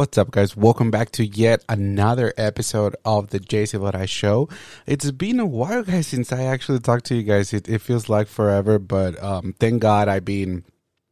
What's 0.00 0.16
up, 0.16 0.30
guys? 0.30 0.56
Welcome 0.56 0.90
back 0.90 1.10
to 1.10 1.26
yet 1.26 1.62
another 1.68 2.32
episode 2.38 2.96
of 3.04 3.28
the 3.28 3.38
J 3.38 3.64
Silvadoray 3.64 4.08
Show. 4.08 4.48
It's 4.86 5.10
been 5.10 5.38
a 5.38 5.44
while, 5.44 5.82
guys, 5.82 6.06
since 6.06 6.32
I 6.32 6.44
actually 6.44 6.78
talked 6.78 7.04
to 7.06 7.14
you 7.14 7.22
guys. 7.22 7.52
It, 7.52 7.68
it 7.68 7.82
feels 7.82 8.08
like 8.08 8.26
forever, 8.26 8.78
but 8.78 9.22
um, 9.22 9.54
thank 9.60 9.82
God 9.82 10.08
I've 10.08 10.24
been 10.24 10.64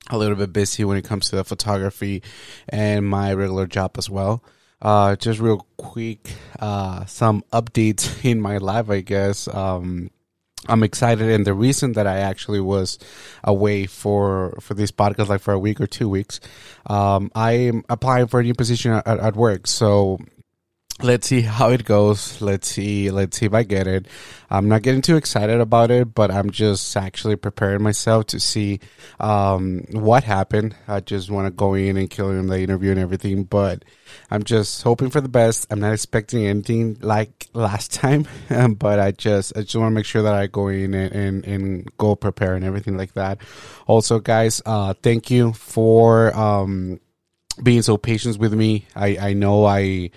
a 0.09 0.17
little 0.17 0.37
bit 0.37 0.55
busy 0.55 0.85
when 0.87 0.97
it 0.97 1.05
comes 1.05 1.29
to 1.29 1.37
the 1.37 1.45
photography 1.45 2.23
and 2.71 3.07
my 3.07 3.35
regular 3.35 3.67
job 3.67 3.97
as 3.99 4.09
well. 4.09 4.43
Uh, 4.81 5.17
just 5.17 5.39
real 5.39 5.67
quick, 5.77 6.33
uh, 6.59 7.05
some 7.05 7.45
updates 7.53 8.25
in 8.31 8.41
my 8.41 8.57
life, 8.57 8.89
I 8.89 9.03
guess. 9.03 9.49
Um, 9.49 10.11
I'm 10.69 10.83
excited, 10.83 11.31
and 11.31 11.47
the 11.47 11.55
reason 11.55 11.93
that 11.93 12.07
I 12.07 12.19
actually 12.19 12.61
was 12.61 12.99
away 13.43 13.87
for 13.87 14.57
for 14.61 14.75
this 14.75 14.91
podcast, 14.91 15.29
like 15.29 15.41
for 15.41 15.53
a 15.53 15.59
week 15.59 15.81
or 15.81 15.87
two 15.87 16.09
weeks, 16.09 16.41
um, 16.87 17.31
I 17.35 17.53
am 17.53 17.85
applying 17.89 18.27
for 18.27 18.41
a 18.41 18.43
new 18.43 18.55
position 18.55 18.93
at, 18.93 19.07
at 19.07 19.37
work. 19.37 19.67
So 19.67 20.19
let's 21.03 21.29
see 21.29 21.43
how 21.43 21.71
it 21.71 21.85
goes. 21.85 22.41
Let's 22.41 22.69
see. 22.69 23.11
Let's 23.11 23.39
see 23.39 23.47
if 23.47 23.55
I 23.55 23.63
get 23.63 23.87
it. 23.87 24.07
I'm 24.51 24.69
not 24.69 24.83
getting 24.83 25.03
too 25.03 25.17
excited 25.17 25.61
about 25.61 25.91
it, 25.91 26.15
but 26.15 26.31
I'm 26.31 26.51
just 26.51 26.97
actually 26.97 27.37
preparing 27.37 27.83
myself 27.83 28.27
to 28.29 28.41
see 28.41 28.81
um, 29.21 29.85
what 29.91 30.25
happened. 30.25 30.75
I 30.89 31.01
just 31.01 31.31
want 31.31 31.47
to 31.47 31.51
go 31.51 31.75
in 31.75 31.97
and 31.97 32.11
kill 32.11 32.31
him 32.31 32.49
the 32.49 32.61
interview 32.61 32.91
and 32.91 32.99
everything, 33.01 33.45
but 33.45 33.85
I'm 34.31 34.43
just 34.43 34.83
hoping 34.83 35.11
for 35.11 35.21
the 35.21 35.29
best. 35.29 35.67
I'm 35.71 35.81
not 35.81 35.93
expecting 35.93 36.47
anything 36.47 36.97
like 37.01 37.49
last 37.53 37.93
time, 37.93 38.27
but 38.79 38.99
I 38.99 39.13
just 39.13 39.57
I 39.57 39.63
just 39.63 39.77
want 39.77 39.93
to 39.93 39.95
make 39.95 40.07
sure 40.07 40.23
that 40.23 40.35
I 40.35 40.47
go 40.47 40.69
in 40.69 40.95
and, 40.95 41.13
and, 41.13 41.45
and 41.45 41.97
go 41.99 42.17
prepare 42.17 42.55
and 42.55 42.65
everything 42.65 42.97
like 42.97 43.15
that. 43.15 43.39
Also, 43.87 44.19
guys, 44.19 44.63
uh, 44.67 44.95
thank 45.03 45.31
you 45.31 45.53
for 45.53 46.35
um, 46.37 47.01
being 47.63 47.83
so 47.83 47.97
patient 47.97 48.39
with 48.39 48.55
me. 48.55 48.87
I 48.97 49.17
I 49.19 49.33
know 49.35 49.65
I 49.65 50.11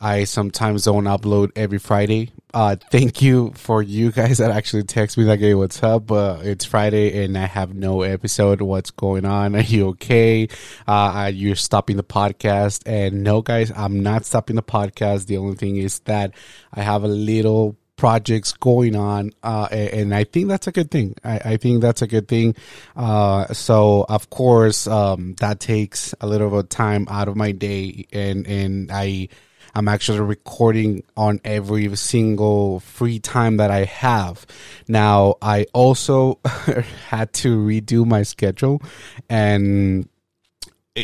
I 0.00 0.24
sometimes 0.24 0.84
don't 0.84 1.04
upload 1.04 1.50
every 1.56 1.78
Friday. 1.78 2.32
Uh, 2.54 2.76
thank 2.90 3.20
you 3.20 3.52
for 3.54 3.82
you 3.82 4.10
guys 4.10 4.38
that 4.38 4.50
actually 4.50 4.84
text 4.84 5.18
me 5.18 5.24
like, 5.24 5.40
"Hey, 5.40 5.54
what's 5.54 5.82
up?" 5.82 6.10
Uh, 6.10 6.38
it's 6.42 6.64
Friday 6.64 7.22
and 7.22 7.36
I 7.36 7.46
have 7.46 7.74
no 7.74 8.00
episode. 8.02 8.62
What's 8.62 8.90
going 8.90 9.26
on? 9.26 9.54
Are 9.56 9.60
you 9.60 9.88
okay? 9.88 10.48
Uh, 10.86 11.30
you're 11.32 11.54
stopping 11.54 11.98
the 11.98 12.02
podcast? 12.02 12.82
And 12.86 13.22
no, 13.22 13.42
guys, 13.42 13.70
I'm 13.76 14.02
not 14.02 14.24
stopping 14.24 14.56
the 14.56 14.62
podcast. 14.62 15.26
The 15.26 15.36
only 15.36 15.56
thing 15.56 15.76
is 15.76 16.00
that 16.00 16.32
I 16.72 16.80
have 16.80 17.04
a 17.04 17.08
little 17.08 17.76
projects 17.96 18.54
going 18.54 18.96
on 18.96 19.30
uh, 19.42 19.68
and 19.70 20.14
i 20.14 20.24
think 20.24 20.48
that's 20.48 20.66
a 20.66 20.72
good 20.72 20.90
thing 20.90 21.14
i, 21.22 21.38
I 21.44 21.56
think 21.58 21.82
that's 21.82 22.00
a 22.00 22.06
good 22.06 22.28
thing 22.28 22.54
uh, 22.96 23.52
so 23.52 24.06
of 24.08 24.30
course 24.30 24.86
um, 24.86 25.34
that 25.40 25.60
takes 25.60 26.14
a 26.22 26.26
little 26.26 26.48
bit 26.48 26.58
of 26.60 26.68
time 26.70 27.06
out 27.10 27.28
of 27.28 27.36
my 27.36 27.52
day 27.52 28.06
and 28.10 28.46
and 28.46 28.90
i 28.90 29.28
I'm 29.74 29.88
actually 29.88 30.20
recording 30.20 31.02
on 31.16 31.40
every 31.44 31.94
single 31.96 32.80
free 32.80 33.18
time 33.18 33.56
that 33.58 33.70
I 33.70 33.84
have. 33.84 34.46
Now, 34.88 35.36
I 35.40 35.66
also 35.72 36.38
had 37.08 37.32
to 37.34 37.58
redo 37.58 38.06
my 38.06 38.22
schedule 38.22 38.82
and 39.28 40.08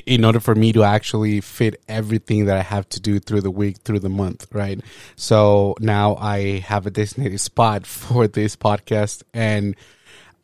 in 0.05 0.25
order 0.25 0.41
for 0.41 0.55
me 0.55 0.73
to 0.73 0.83
actually 0.83 1.41
fit 1.41 1.81
everything 1.89 2.47
that 2.47 2.59
I 2.59 2.63
have 2.63 2.89
to 2.91 3.01
do 3.01 3.21
through 3.21 3.43
the 3.43 3.51
week, 3.51 3.79
through 3.79 4.01
the 4.01 4.09
month, 4.09 4.47
right? 4.53 4.81
So 5.15 5.77
now 5.81 6.17
I 6.17 6.59
have 6.61 6.87
a 6.87 6.91
designated 6.91 7.41
spot 7.53 7.87
for 7.87 8.27
this 8.27 8.57
podcast 8.57 9.23
and 9.33 9.77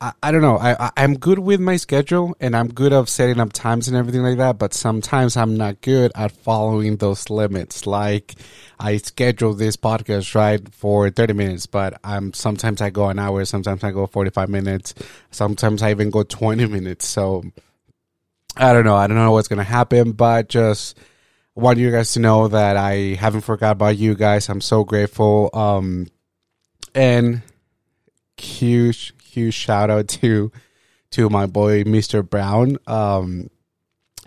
I, 0.03 0.13
I 0.21 0.33
don't 0.33 0.43
know. 0.43 0.59
I, 0.59 0.91
I 0.97 1.05
am 1.05 1.17
good 1.17 1.39
with 1.39 1.61
my 1.61 1.77
schedule 1.77 2.35
and 2.41 2.57
I'm 2.57 2.67
good 2.67 2.93
of 2.93 3.09
setting 3.09 3.39
up 3.39 3.53
times 3.53 3.87
and 3.87 3.97
everything 3.97 4.23
like 4.23 4.39
that. 4.39 4.59
But 4.59 4.75
sometimes 4.75 5.37
I'm 5.37 5.57
not 5.57 5.81
good 5.81 6.11
at 6.17 6.33
following 6.33 6.97
those 6.97 7.31
limits. 7.31 7.87
Like 7.87 8.35
I 8.81 8.97
schedule 8.97 9.55
this 9.55 9.77
podcast 9.77 10.35
right 10.35 10.61
for 10.75 11.09
30 11.09 11.35
minutes, 11.35 11.67
but 11.67 12.01
I'm 12.03 12.33
sometimes 12.33 12.81
I 12.81 12.91
go 12.91 13.09
an 13.11 13.21
hour, 13.21 13.45
sometimes 13.45 13.85
I 13.85 13.93
go 13.93 14.09
45 14.09 14.49
minutes, 14.49 14.95
sometimes 15.31 15.83
I 15.83 15.93
even 15.93 16.11
go 16.11 16.25
20 16.25 16.67
minutes. 16.67 17.07
So 17.07 17.45
I 18.57 18.73
don't 18.73 18.85
know. 18.85 18.97
I 18.97 19.07
don't 19.07 19.17
know 19.17 19.31
what's 19.31 19.49
gonna 19.49 19.63
happen, 19.63 20.13
but 20.13 20.49
just 20.49 20.99
want 21.55 21.79
you 21.79 21.93
guys 21.93 22.13
to 22.15 22.21
know 22.21 22.49
that 22.49 22.77
I 22.77 23.15
haven't 23.15 23.43
forgot 23.43 23.73
about 23.73 23.97
you 23.97 24.17
guys. 24.17 24.49
I'm 24.49 24.61
so 24.61 24.83
grateful. 24.83 25.49
Um, 25.55 26.09
and 26.93 27.43
huge, 28.37 29.15
huge 29.33 29.55
shout 29.55 29.91
out 29.91 30.09
to 30.09 30.53
to 31.13 31.31
my 31.31 31.47
boy 31.47 31.85
Mr. 31.85 32.29
Brown. 32.29 32.79
Um, 32.87 33.49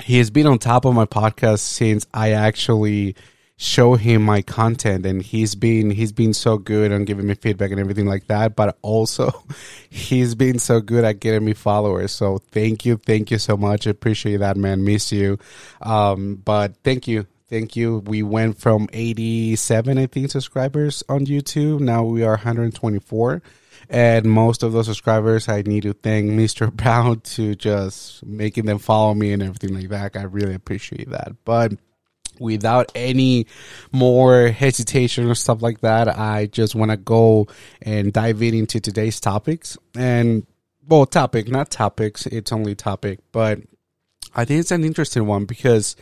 he 0.03 0.17
has 0.17 0.29
been 0.29 0.47
on 0.47 0.59
top 0.59 0.85
of 0.85 0.93
my 0.93 1.05
podcast 1.05 1.59
since 1.59 2.05
I 2.13 2.31
actually 2.31 3.15
show 3.57 3.95
him 3.95 4.21
my 4.21 4.41
content 4.41 5.05
and 5.05 5.21
he's 5.21 5.55
been 5.55 5.89
he's 5.89 6.11
been 6.11 6.33
so 6.33 6.57
good 6.57 6.91
on 6.91 7.05
giving 7.05 7.25
me 7.25 7.33
feedback 7.35 7.71
and 7.71 7.79
everything 7.79 8.05
like 8.05 8.27
that 8.27 8.53
but 8.53 8.77
also 8.81 9.31
he's 9.89 10.35
been 10.35 10.59
so 10.59 10.81
good 10.81 11.05
at 11.05 11.21
getting 11.21 11.45
me 11.45 11.53
followers. 11.53 12.11
So 12.11 12.39
thank 12.51 12.85
you 12.85 12.97
thank 12.97 13.31
you 13.31 13.37
so 13.37 13.55
much. 13.55 13.87
I 13.87 13.91
appreciate 13.91 14.37
that 14.37 14.57
man. 14.57 14.83
Miss 14.83 15.11
you. 15.11 15.37
Um, 15.81 16.35
but 16.43 16.75
thank 16.83 17.07
you 17.07 17.27
thank 17.49 17.75
you. 17.75 17.99
We 17.99 18.23
went 18.23 18.57
from 18.57 18.89
87 18.91 19.97
i 19.97 20.05
think 20.07 20.31
subscribers 20.31 21.03
on 21.07 21.25
youtube. 21.25 21.79
Now 21.79 22.03
we 22.03 22.23
are 22.23 22.31
124 22.31 23.41
and 23.89 24.25
most 24.25 24.63
of 24.63 24.73
those 24.73 24.85
subscribers, 24.87 25.47
I 25.47 25.61
need 25.61 25.83
to 25.83 25.93
thank 25.93 26.31
Mr. 26.31 26.71
Brown 26.75 27.21
to 27.21 27.55
just 27.55 28.25
making 28.25 28.65
them 28.65 28.79
follow 28.79 29.13
me 29.13 29.33
and 29.33 29.43
everything 29.43 29.73
like 29.73 29.89
that. 29.89 30.15
I 30.15 30.23
really 30.23 30.53
appreciate 30.53 31.09
that. 31.09 31.33
But 31.45 31.73
without 32.39 32.91
any 32.95 33.47
more 33.91 34.47
hesitation 34.47 35.29
or 35.29 35.35
stuff 35.35 35.61
like 35.61 35.81
that, 35.81 36.07
I 36.07 36.47
just 36.47 36.75
want 36.75 36.91
to 36.91 36.97
go 36.97 37.47
and 37.81 38.11
dive 38.11 38.41
in 38.41 38.53
into 38.53 38.79
today's 38.79 39.19
topics. 39.19 39.77
And 39.95 40.45
well, 40.87 41.05
topic, 41.05 41.49
not 41.49 41.69
topics. 41.71 42.25
It's 42.27 42.51
only 42.51 42.75
topic, 42.75 43.19
but 43.31 43.59
I 44.35 44.45
think 44.45 44.59
it's 44.59 44.71
an 44.71 44.83
interesting 44.83 45.25
one 45.25 45.45
because 45.45 45.95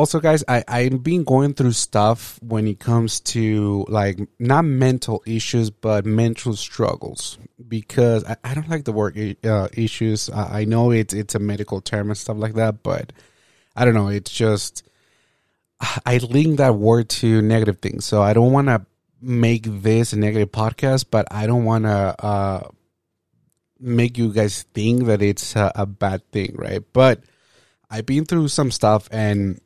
also 0.00 0.18
guys 0.18 0.42
i 0.48 0.64
i've 0.66 1.02
been 1.02 1.24
going 1.24 1.52
through 1.52 1.72
stuff 1.72 2.38
when 2.42 2.66
it 2.66 2.80
comes 2.80 3.20
to 3.20 3.84
like 3.88 4.18
not 4.38 4.64
mental 4.64 5.22
issues 5.26 5.68
but 5.68 6.06
mental 6.06 6.56
struggles. 6.56 7.36
Because 7.68 8.24
i, 8.24 8.36
I 8.42 8.54
don't 8.54 8.70
like 8.70 8.84
the 8.84 8.92
word 8.92 9.36
uh, 9.44 9.68
issues. 9.74 10.30
I, 10.30 10.60
I 10.60 10.64
know 10.64 10.90
it's 10.90 11.12
it's 11.12 11.34
a 11.34 11.38
medical 11.38 11.82
term 11.82 12.08
and 12.08 12.16
stuff 12.16 12.38
like 12.38 12.54
that 12.54 12.82
but 12.82 13.12
i 13.76 13.84
don't 13.84 13.92
know. 13.92 14.08
It's 14.08 14.30
just 14.32 14.88
i 16.06 16.16
link 16.16 16.56
that 16.56 16.76
word 16.76 17.10
to 17.20 17.42
negative 17.42 17.80
things. 17.80 18.06
So 18.06 18.22
i 18.22 18.32
don't 18.32 18.52
want 18.52 18.68
to 18.68 18.86
make 19.20 19.64
this 19.64 20.14
a 20.14 20.18
negative 20.18 20.50
podcast 20.50 21.04
but 21.10 21.26
i 21.30 21.46
don't 21.46 21.66
want 21.66 21.84
to 21.84 22.24
uh 22.24 22.62
make 23.78 24.16
you 24.16 24.32
guys 24.32 24.62
think 24.72 25.04
that 25.04 25.20
it's 25.20 25.56
a, 25.56 25.70
a 25.74 25.84
bad 25.84 26.22
thing 26.32 26.54
right? 26.56 26.82
But 26.94 27.20
I've 27.90 28.06
been 28.06 28.24
through 28.24 28.48
some 28.48 28.70
stuff 28.70 29.06
and 29.10 29.60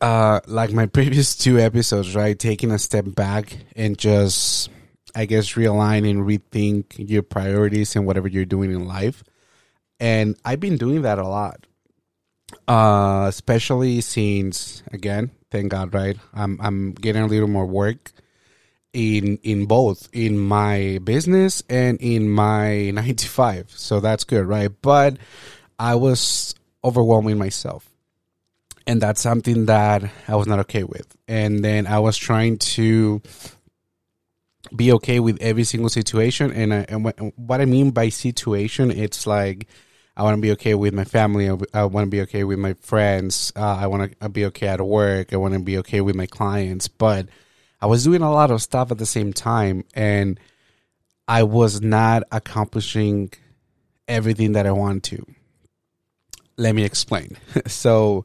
uh, 0.00 0.40
like 0.46 0.72
my 0.72 0.86
previous 0.86 1.36
two 1.36 1.58
episodes, 1.58 2.14
right? 2.14 2.38
Taking 2.38 2.70
a 2.70 2.78
step 2.78 3.04
back 3.08 3.56
and 3.76 3.98
just, 3.98 4.70
I 5.14 5.26
guess, 5.26 5.52
realign 5.54 6.08
and 6.08 6.24
rethink 6.24 6.94
your 6.96 7.22
priorities 7.22 7.96
and 7.96 8.06
whatever 8.06 8.28
you're 8.28 8.44
doing 8.44 8.70
in 8.70 8.86
life. 8.86 9.22
And 10.00 10.36
I've 10.44 10.60
been 10.60 10.76
doing 10.76 11.02
that 11.02 11.18
a 11.18 11.26
lot, 11.26 11.66
uh, 12.66 13.26
especially 13.28 14.00
since, 14.00 14.82
again, 14.92 15.30
thank 15.50 15.70
God, 15.70 15.94
right? 15.94 16.16
I'm 16.32 16.58
I'm 16.60 16.92
getting 16.92 17.22
a 17.22 17.26
little 17.26 17.48
more 17.48 17.66
work 17.66 18.12
in 18.94 19.38
in 19.42 19.66
both 19.66 20.08
in 20.12 20.38
my 20.38 20.98
business 21.02 21.62
and 21.68 21.98
in 22.00 22.30
my 22.30 22.90
95 22.94 23.70
so 23.74 24.00
that's 24.00 24.24
good 24.24 24.46
right 24.46 24.70
but 24.80 25.16
i 25.78 25.94
was 25.96 26.54
overwhelming 26.84 27.36
myself 27.36 27.93
and 28.86 29.00
that's 29.00 29.20
something 29.20 29.66
that 29.66 30.10
I 30.28 30.36
was 30.36 30.46
not 30.46 30.58
okay 30.60 30.84
with. 30.84 31.16
And 31.26 31.64
then 31.64 31.86
I 31.86 31.98
was 32.00 32.16
trying 32.16 32.58
to 32.58 33.22
be 34.74 34.92
okay 34.92 35.20
with 35.20 35.38
every 35.40 35.64
single 35.64 35.88
situation. 35.88 36.52
And, 36.52 36.74
I, 36.74 36.86
and 36.88 37.32
what 37.36 37.60
I 37.60 37.64
mean 37.64 37.90
by 37.90 38.08
situation, 38.10 38.90
it's 38.90 39.26
like 39.26 39.68
I 40.16 40.22
want 40.22 40.36
to 40.36 40.42
be 40.42 40.52
okay 40.52 40.74
with 40.74 40.94
my 40.94 41.04
family. 41.04 41.48
I 41.72 41.84
want 41.84 42.06
to 42.06 42.10
be 42.10 42.20
okay 42.22 42.44
with 42.44 42.58
my 42.58 42.74
friends. 42.74 43.52
Uh, 43.56 43.76
I 43.76 43.86
want 43.86 44.18
to 44.20 44.28
be 44.28 44.44
okay 44.46 44.68
at 44.68 44.80
work. 44.80 45.32
I 45.32 45.36
want 45.36 45.54
to 45.54 45.60
be 45.60 45.78
okay 45.78 46.00
with 46.00 46.14
my 46.14 46.26
clients. 46.26 46.88
But 46.88 47.28
I 47.80 47.86
was 47.86 48.04
doing 48.04 48.22
a 48.22 48.30
lot 48.30 48.50
of 48.50 48.62
stuff 48.62 48.90
at 48.90 48.98
the 48.98 49.06
same 49.06 49.32
time, 49.32 49.84
and 49.94 50.38
I 51.26 51.42
was 51.42 51.80
not 51.80 52.22
accomplishing 52.30 53.32
everything 54.06 54.52
that 54.52 54.66
I 54.66 54.72
wanted 54.72 55.02
to. 55.04 55.26
Let 56.56 56.74
me 56.74 56.84
explain. 56.84 57.36
so 57.66 58.24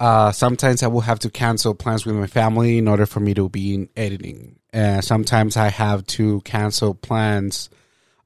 uh, 0.00 0.32
sometimes 0.32 0.82
I 0.82 0.88
will 0.88 1.02
have 1.02 1.20
to 1.20 1.30
cancel 1.30 1.74
plans 1.74 2.04
with 2.04 2.16
my 2.16 2.26
family 2.26 2.78
in 2.78 2.88
order 2.88 3.06
for 3.06 3.20
me 3.20 3.34
to 3.34 3.48
be 3.48 3.74
in 3.74 3.88
editing. 3.96 4.58
Uh, 4.72 5.00
sometimes 5.00 5.56
I 5.56 5.68
have 5.68 6.04
to 6.08 6.40
cancel 6.40 6.94
plans, 6.94 7.70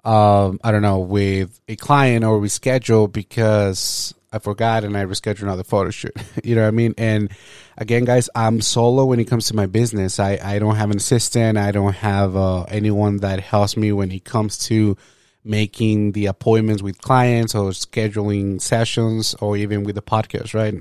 um, 0.04 0.58
I 0.64 0.70
don't 0.70 0.82
know, 0.82 1.00
with 1.00 1.60
a 1.68 1.76
client 1.76 2.24
or 2.24 2.40
reschedule 2.40 3.12
because 3.12 4.14
I 4.32 4.38
forgot 4.38 4.84
and 4.84 4.96
I 4.96 5.04
rescheduled 5.04 5.42
another 5.42 5.64
photo 5.64 5.90
shoot. 5.90 6.16
you 6.44 6.54
know 6.54 6.62
what 6.62 6.68
I 6.68 6.72
mean? 6.72 6.94
And 6.96 7.30
again, 7.76 8.04
guys, 8.04 8.30
I'm 8.34 8.62
solo 8.62 9.04
when 9.04 9.20
it 9.20 9.26
comes 9.26 9.48
to 9.48 9.56
my 9.56 9.66
business. 9.66 10.18
I, 10.18 10.38
I 10.42 10.58
don't 10.58 10.76
have 10.76 10.90
an 10.90 10.96
assistant. 10.96 11.58
I 11.58 11.70
don't 11.70 11.94
have 11.96 12.34
uh, 12.34 12.62
anyone 12.64 13.18
that 13.18 13.40
helps 13.40 13.76
me 13.76 13.92
when 13.92 14.10
it 14.10 14.24
comes 14.24 14.56
to 14.68 14.96
making 15.44 16.12
the 16.12 16.26
appointments 16.26 16.82
with 16.82 17.00
clients 17.00 17.54
or 17.54 17.70
scheduling 17.70 18.60
sessions 18.60 19.34
or 19.34 19.56
even 19.56 19.84
with 19.84 19.94
the 19.94 20.02
podcast, 20.02 20.54
right? 20.54 20.74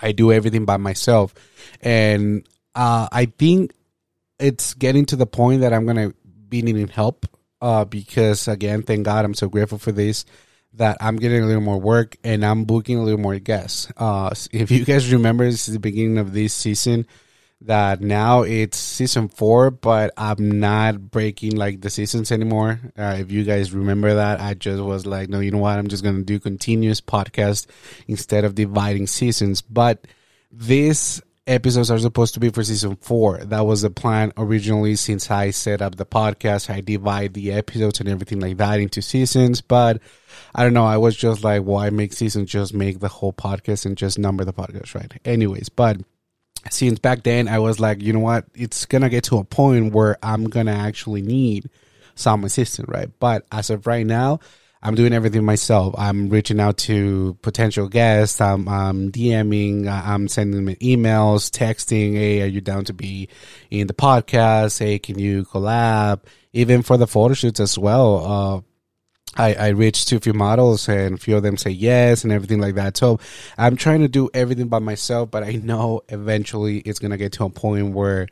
I 0.00 0.12
do 0.12 0.32
everything 0.32 0.64
by 0.64 0.76
myself. 0.76 1.34
And 1.80 2.46
uh, 2.74 3.08
I 3.10 3.26
think 3.26 3.72
it's 4.38 4.74
getting 4.74 5.06
to 5.06 5.16
the 5.16 5.26
point 5.26 5.62
that 5.62 5.72
I'm 5.72 5.84
going 5.84 6.10
to 6.10 6.14
be 6.48 6.62
needing 6.62 6.88
help 6.88 7.26
uh, 7.60 7.84
because, 7.84 8.48
again, 8.48 8.82
thank 8.82 9.04
God 9.04 9.24
I'm 9.24 9.34
so 9.34 9.48
grateful 9.48 9.78
for 9.78 9.92
this 9.92 10.24
that 10.74 10.96
I'm 11.00 11.16
getting 11.16 11.42
a 11.42 11.46
little 11.46 11.62
more 11.62 11.80
work 11.80 12.16
and 12.22 12.44
I'm 12.44 12.64
booking 12.64 12.98
a 12.98 13.02
little 13.02 13.20
more 13.20 13.38
guests. 13.38 13.90
Uh, 13.96 14.30
if 14.52 14.70
you 14.70 14.84
guys 14.84 15.12
remember, 15.12 15.44
this 15.44 15.68
is 15.68 15.74
the 15.74 15.80
beginning 15.80 16.18
of 16.18 16.32
this 16.32 16.54
season 16.54 17.06
that 17.62 18.00
now 18.00 18.42
it's 18.42 18.78
season 18.78 19.28
four, 19.28 19.70
but 19.70 20.12
I'm 20.16 20.60
not 20.60 21.10
breaking 21.10 21.56
like 21.56 21.80
the 21.80 21.90
seasons 21.90 22.30
anymore. 22.30 22.80
Uh, 22.96 23.16
if 23.18 23.32
you 23.32 23.44
guys 23.44 23.72
remember 23.72 24.14
that, 24.14 24.40
I 24.40 24.54
just 24.54 24.82
was 24.82 25.06
like, 25.06 25.28
no, 25.28 25.40
you 25.40 25.50
know 25.50 25.58
what? 25.58 25.78
I'm 25.78 25.88
just 25.88 26.04
going 26.04 26.16
to 26.16 26.22
do 26.22 26.38
continuous 26.38 27.00
podcast 27.00 27.66
instead 28.06 28.44
of 28.44 28.54
dividing 28.54 29.08
seasons. 29.08 29.60
But 29.60 30.06
these 30.52 31.20
episodes 31.48 31.90
are 31.90 31.98
supposed 31.98 32.34
to 32.34 32.40
be 32.40 32.50
for 32.50 32.62
season 32.62 32.94
four. 32.96 33.38
That 33.38 33.66
was 33.66 33.82
the 33.82 33.90
plan 33.90 34.32
originally 34.36 34.94
since 34.94 35.30
I 35.30 35.50
set 35.50 35.82
up 35.82 35.96
the 35.96 36.06
podcast. 36.06 36.70
I 36.70 36.80
divide 36.80 37.34
the 37.34 37.52
episodes 37.52 37.98
and 37.98 38.08
everything 38.08 38.38
like 38.38 38.58
that 38.58 38.78
into 38.80 39.02
seasons, 39.02 39.62
but 39.62 40.00
I 40.54 40.62
don't 40.62 40.74
know. 40.74 40.86
I 40.86 40.98
was 40.98 41.16
just 41.16 41.42
like, 41.42 41.62
why 41.62 41.90
make 41.90 42.12
seasons? 42.12 42.50
Just 42.50 42.72
make 42.72 43.00
the 43.00 43.08
whole 43.08 43.32
podcast 43.32 43.86
and 43.86 43.96
just 43.96 44.18
number 44.18 44.44
the 44.44 44.52
podcast, 44.52 44.94
right? 44.94 45.12
Anyways, 45.24 45.70
but 45.70 45.98
since 46.70 46.98
back 46.98 47.22
then, 47.22 47.48
I 47.48 47.58
was 47.58 47.80
like, 47.80 48.02
you 48.02 48.12
know 48.12 48.20
what? 48.20 48.46
It's 48.54 48.86
gonna 48.86 49.08
get 49.08 49.24
to 49.24 49.38
a 49.38 49.44
point 49.44 49.92
where 49.92 50.16
I'm 50.22 50.44
gonna 50.44 50.72
actually 50.72 51.22
need 51.22 51.70
some 52.14 52.44
assistant, 52.44 52.88
right? 52.88 53.08
But 53.18 53.46
as 53.52 53.70
of 53.70 53.86
right 53.86 54.06
now, 54.06 54.40
I'm 54.82 54.94
doing 54.94 55.12
everything 55.12 55.44
myself. 55.44 55.94
I'm 55.98 56.28
reaching 56.28 56.60
out 56.60 56.78
to 56.78 57.36
potential 57.42 57.88
guests. 57.88 58.40
I'm, 58.40 58.68
I'm 58.68 59.10
DMing. 59.10 59.88
I'm 59.88 60.28
sending 60.28 60.64
them 60.64 60.74
emails, 60.76 61.50
texting. 61.50 62.14
Hey, 62.14 62.42
are 62.42 62.46
you 62.46 62.60
down 62.60 62.84
to 62.84 62.92
be 62.92 63.28
in 63.70 63.88
the 63.88 63.94
podcast? 63.94 64.78
Hey, 64.78 64.98
can 65.00 65.18
you 65.18 65.44
collab? 65.44 66.20
Even 66.52 66.82
for 66.82 66.96
the 66.96 67.08
photo 67.08 67.34
shoots 67.34 67.60
as 67.60 67.76
well. 67.76 68.24
Uh, 68.24 68.60
I, 69.38 69.54
I 69.54 69.68
reached 69.68 70.08
to 70.08 70.16
a 70.16 70.20
few 70.20 70.32
models 70.32 70.88
and 70.88 71.14
a 71.14 71.18
few 71.18 71.36
of 71.36 71.42
them 71.42 71.56
say 71.56 71.70
yes 71.70 72.24
and 72.24 72.32
everything 72.32 72.60
like 72.60 72.74
that. 72.74 72.96
So 72.96 73.20
I'm 73.56 73.76
trying 73.76 74.00
to 74.00 74.08
do 74.08 74.28
everything 74.34 74.68
by 74.68 74.80
myself, 74.80 75.30
but 75.30 75.44
I 75.44 75.52
know 75.52 76.02
eventually 76.08 76.78
it's 76.78 76.98
gonna 76.98 77.16
get 77.16 77.32
to 77.34 77.44
a 77.44 77.50
point 77.50 77.94
where 77.94 78.26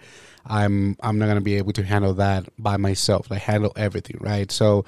I'm 0.44 0.96
I'm 1.00 1.18
not 1.18 1.26
gonna 1.26 1.40
be 1.40 1.54
able 1.54 1.72
to 1.74 1.84
handle 1.84 2.14
that 2.14 2.48
by 2.58 2.76
myself. 2.76 3.30
I 3.30 3.36
handle 3.36 3.72
everything, 3.76 4.18
right? 4.20 4.50
So 4.50 4.84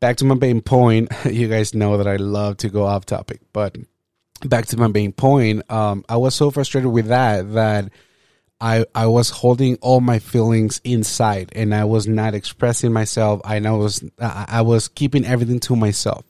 back 0.00 0.16
to 0.18 0.24
my 0.24 0.34
main 0.34 0.60
point. 0.60 1.10
You 1.24 1.48
guys 1.48 1.74
know 1.74 1.96
that 1.98 2.06
I 2.08 2.16
love 2.16 2.58
to 2.58 2.68
go 2.68 2.84
off 2.84 3.06
topic, 3.06 3.40
but 3.52 3.78
back 4.44 4.66
to 4.66 4.76
my 4.76 4.88
main 4.88 5.12
point. 5.12 5.70
Um, 5.70 6.04
I 6.08 6.16
was 6.16 6.34
so 6.34 6.50
frustrated 6.50 6.90
with 6.90 7.06
that 7.06 7.54
that 7.54 7.90
I 8.64 8.86
I 8.94 9.06
was 9.08 9.28
holding 9.28 9.76
all 9.82 10.00
my 10.00 10.18
feelings 10.18 10.80
inside, 10.84 11.52
and 11.54 11.74
I 11.74 11.84
was 11.84 12.08
not 12.08 12.34
expressing 12.34 12.94
myself. 12.94 13.42
I 13.44 13.60
was 13.60 14.02
I, 14.18 14.62
was 14.62 14.88
keeping 14.88 15.26
everything 15.26 15.60
to 15.60 15.76
myself, 15.76 16.24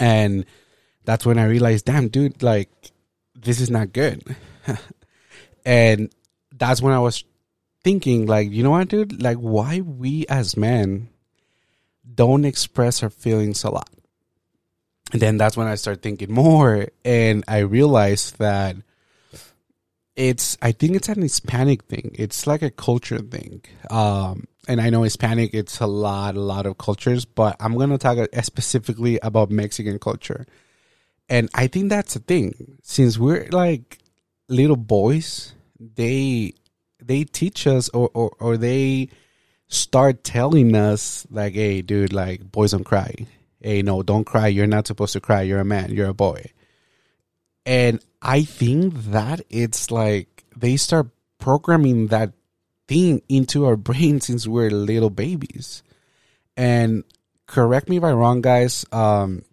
and 0.00 0.46
that's 1.04 1.26
when 1.26 1.38
I 1.38 1.44
realized, 1.44 1.84
damn, 1.84 2.08
dude, 2.08 2.42
like 2.42 2.70
this 3.34 3.60
is 3.60 3.68
not 3.68 3.92
good. 3.92 4.24
and 5.66 6.10
that's 6.50 6.80
when 6.80 6.94
I 6.94 7.00
was 7.00 7.24
thinking, 7.82 8.24
like, 8.24 8.50
you 8.50 8.62
know 8.62 8.70
what, 8.70 8.88
dude, 8.88 9.22
like, 9.22 9.36
why 9.36 9.82
we 9.82 10.24
as 10.30 10.56
men 10.56 11.10
don't 12.14 12.46
express 12.46 13.02
our 13.02 13.10
feelings 13.10 13.64
a 13.64 13.70
lot. 13.70 13.90
And 15.12 15.20
then 15.20 15.36
that's 15.36 15.58
when 15.58 15.66
I 15.66 15.74
start 15.74 16.00
thinking 16.00 16.32
more 16.32 16.88
and 17.04 17.44
I 17.46 17.58
realized 17.58 18.38
that 18.38 18.76
it's 20.16 20.56
I 20.62 20.72
think 20.72 20.96
it's 20.96 21.08
an 21.08 21.22
Hispanic 21.22 21.84
thing. 21.84 22.14
It's 22.14 22.46
like 22.46 22.62
a 22.62 22.70
culture 22.70 23.18
thing. 23.18 23.62
Um 23.90 24.46
and 24.66 24.80
I 24.80 24.90
know 24.90 25.02
Hispanic 25.02 25.52
it's 25.54 25.80
a 25.80 25.86
lot 25.86 26.36
a 26.36 26.40
lot 26.40 26.66
of 26.66 26.78
cultures, 26.78 27.24
but 27.24 27.56
I'm 27.60 27.74
to 27.90 27.98
talk 27.98 28.18
specifically 28.42 29.18
about 29.22 29.50
Mexican 29.50 29.98
culture. 29.98 30.46
And 31.28 31.48
I 31.54 31.66
think 31.66 31.88
that's 31.88 32.14
the 32.14 32.20
thing. 32.20 32.78
Since 32.82 33.18
we're 33.18 33.48
like 33.50 33.98
little 34.48 34.76
boys, 34.76 35.54
they 35.78 36.54
they 37.02 37.24
teach 37.24 37.66
us 37.66 37.88
or 37.90 38.10
or, 38.14 38.36
or 38.38 38.56
they 38.56 39.08
start 39.68 40.22
telling 40.24 40.74
us 40.76 41.26
like, 41.30 41.54
"Hey, 41.54 41.82
dude, 41.82 42.12
like 42.12 42.50
boys 42.52 42.72
don't 42.72 42.84
cry. 42.84 43.14
Hey, 43.60 43.82
no, 43.82 44.02
don't 44.02 44.24
cry. 44.24 44.48
You're 44.48 44.66
not 44.66 44.86
supposed 44.86 45.14
to 45.14 45.20
cry. 45.20 45.42
You're 45.42 45.60
a 45.60 45.64
man. 45.64 45.90
You're 45.90 46.08
a 46.08 46.14
boy." 46.14 46.52
And 47.66 48.04
I 48.20 48.42
think 48.42 48.94
that 49.10 49.40
it's 49.50 49.90
like 49.90 50.44
they 50.56 50.76
start 50.76 51.08
programming 51.38 52.08
that 52.08 52.32
thing 52.88 53.22
into 53.28 53.66
our 53.66 53.76
brain 53.88 54.20
since 54.20 54.46
we're 54.46 54.70
little 54.70 55.10
babies. 55.10 55.82
And 56.56 57.04
correct 57.46 57.88
me 57.88 57.96
if 57.96 58.04
I'm 58.04 58.16
wrong, 58.16 58.40
guys. 58.40 58.84
Um, 58.92 59.44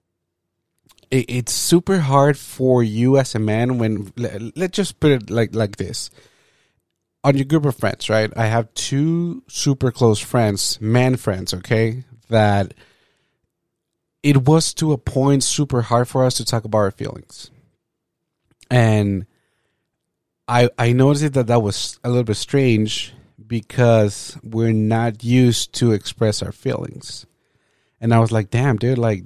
it, 1.10 1.26
it's 1.30 1.54
super 1.54 2.00
hard 2.00 2.38
for 2.38 2.82
you 2.84 3.18
as 3.18 3.36
a 3.36 3.40
man 3.40 3.78
when 3.78 4.12
let, 4.16 4.58
let's 4.58 4.76
just 4.76 5.00
put 5.00 5.12
it 5.12 5.30
like 5.30 5.54
like 5.54 5.78
this 5.78 6.10
on 7.24 7.38
your 7.38 7.46
group 7.46 7.66
of 7.66 7.78
friends, 7.78 8.10
right? 8.10 8.32
I 8.36 8.48
have 8.48 8.74
two 8.74 9.44
super 9.48 9.92
close 9.92 10.20
friends, 10.20 10.80
man 10.82 11.18
friends, 11.18 11.54
okay? 11.54 12.04
That 12.30 12.74
it 14.24 14.48
was 14.48 14.74
to 14.76 14.94
a 14.94 14.98
point 14.98 15.44
super 15.44 15.84
hard 15.84 16.08
for 16.08 16.26
us 16.26 16.36
to 16.36 16.46
talk 16.46 16.66
about 16.66 16.78
our 16.80 16.92
feelings. 16.92 17.51
And 18.72 19.26
I 20.48 20.70
I 20.78 20.94
noticed 20.94 21.34
that 21.34 21.48
that 21.48 21.62
was 21.62 22.00
a 22.04 22.10
little 22.10 22.24
bit 22.24 22.38
strange 22.38 23.14
because 23.46 24.38
we're 24.44 24.72
not 24.72 25.24
used 25.24 25.74
to 25.74 25.92
express 25.92 26.42
our 26.42 26.54
feelings. 26.54 27.26
And 28.00 28.14
I 28.14 28.20
was 28.20 28.32
like, 28.32 28.50
damn, 28.50 28.78
dude, 28.78 28.98
like 28.98 29.24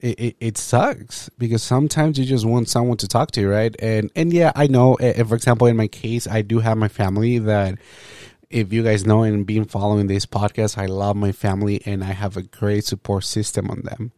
it, 0.00 0.18
it, 0.18 0.36
it, 0.40 0.58
sucks 0.58 1.28
because 1.38 1.62
sometimes 1.62 2.18
you 2.18 2.24
just 2.24 2.44
want 2.44 2.68
someone 2.68 2.96
to 2.98 3.08
talk 3.08 3.30
to, 3.32 3.48
right? 3.48 3.74
And 3.80 4.10
and 4.16 4.32
yeah, 4.32 4.50
I 4.56 4.66
know. 4.66 4.96
If, 4.96 5.28
for 5.28 5.36
example, 5.36 5.68
in 5.68 5.76
my 5.76 5.88
case, 5.88 6.26
I 6.26 6.42
do 6.42 6.58
have 6.58 6.76
my 6.76 6.88
family 6.88 7.38
that. 7.38 7.78
If 8.50 8.72
you 8.72 8.82
guys 8.82 9.06
know 9.06 9.22
and 9.22 9.46
been 9.46 9.64
following 9.64 10.08
this 10.08 10.26
podcast, 10.26 10.76
I 10.76 10.86
love 10.86 11.14
my 11.14 11.30
family 11.30 11.80
and 11.86 12.02
I 12.02 12.08
have 12.08 12.36
a 12.36 12.42
great 12.42 12.84
support 12.84 13.22
system 13.22 13.70
on 13.70 13.82
them. 13.82 14.10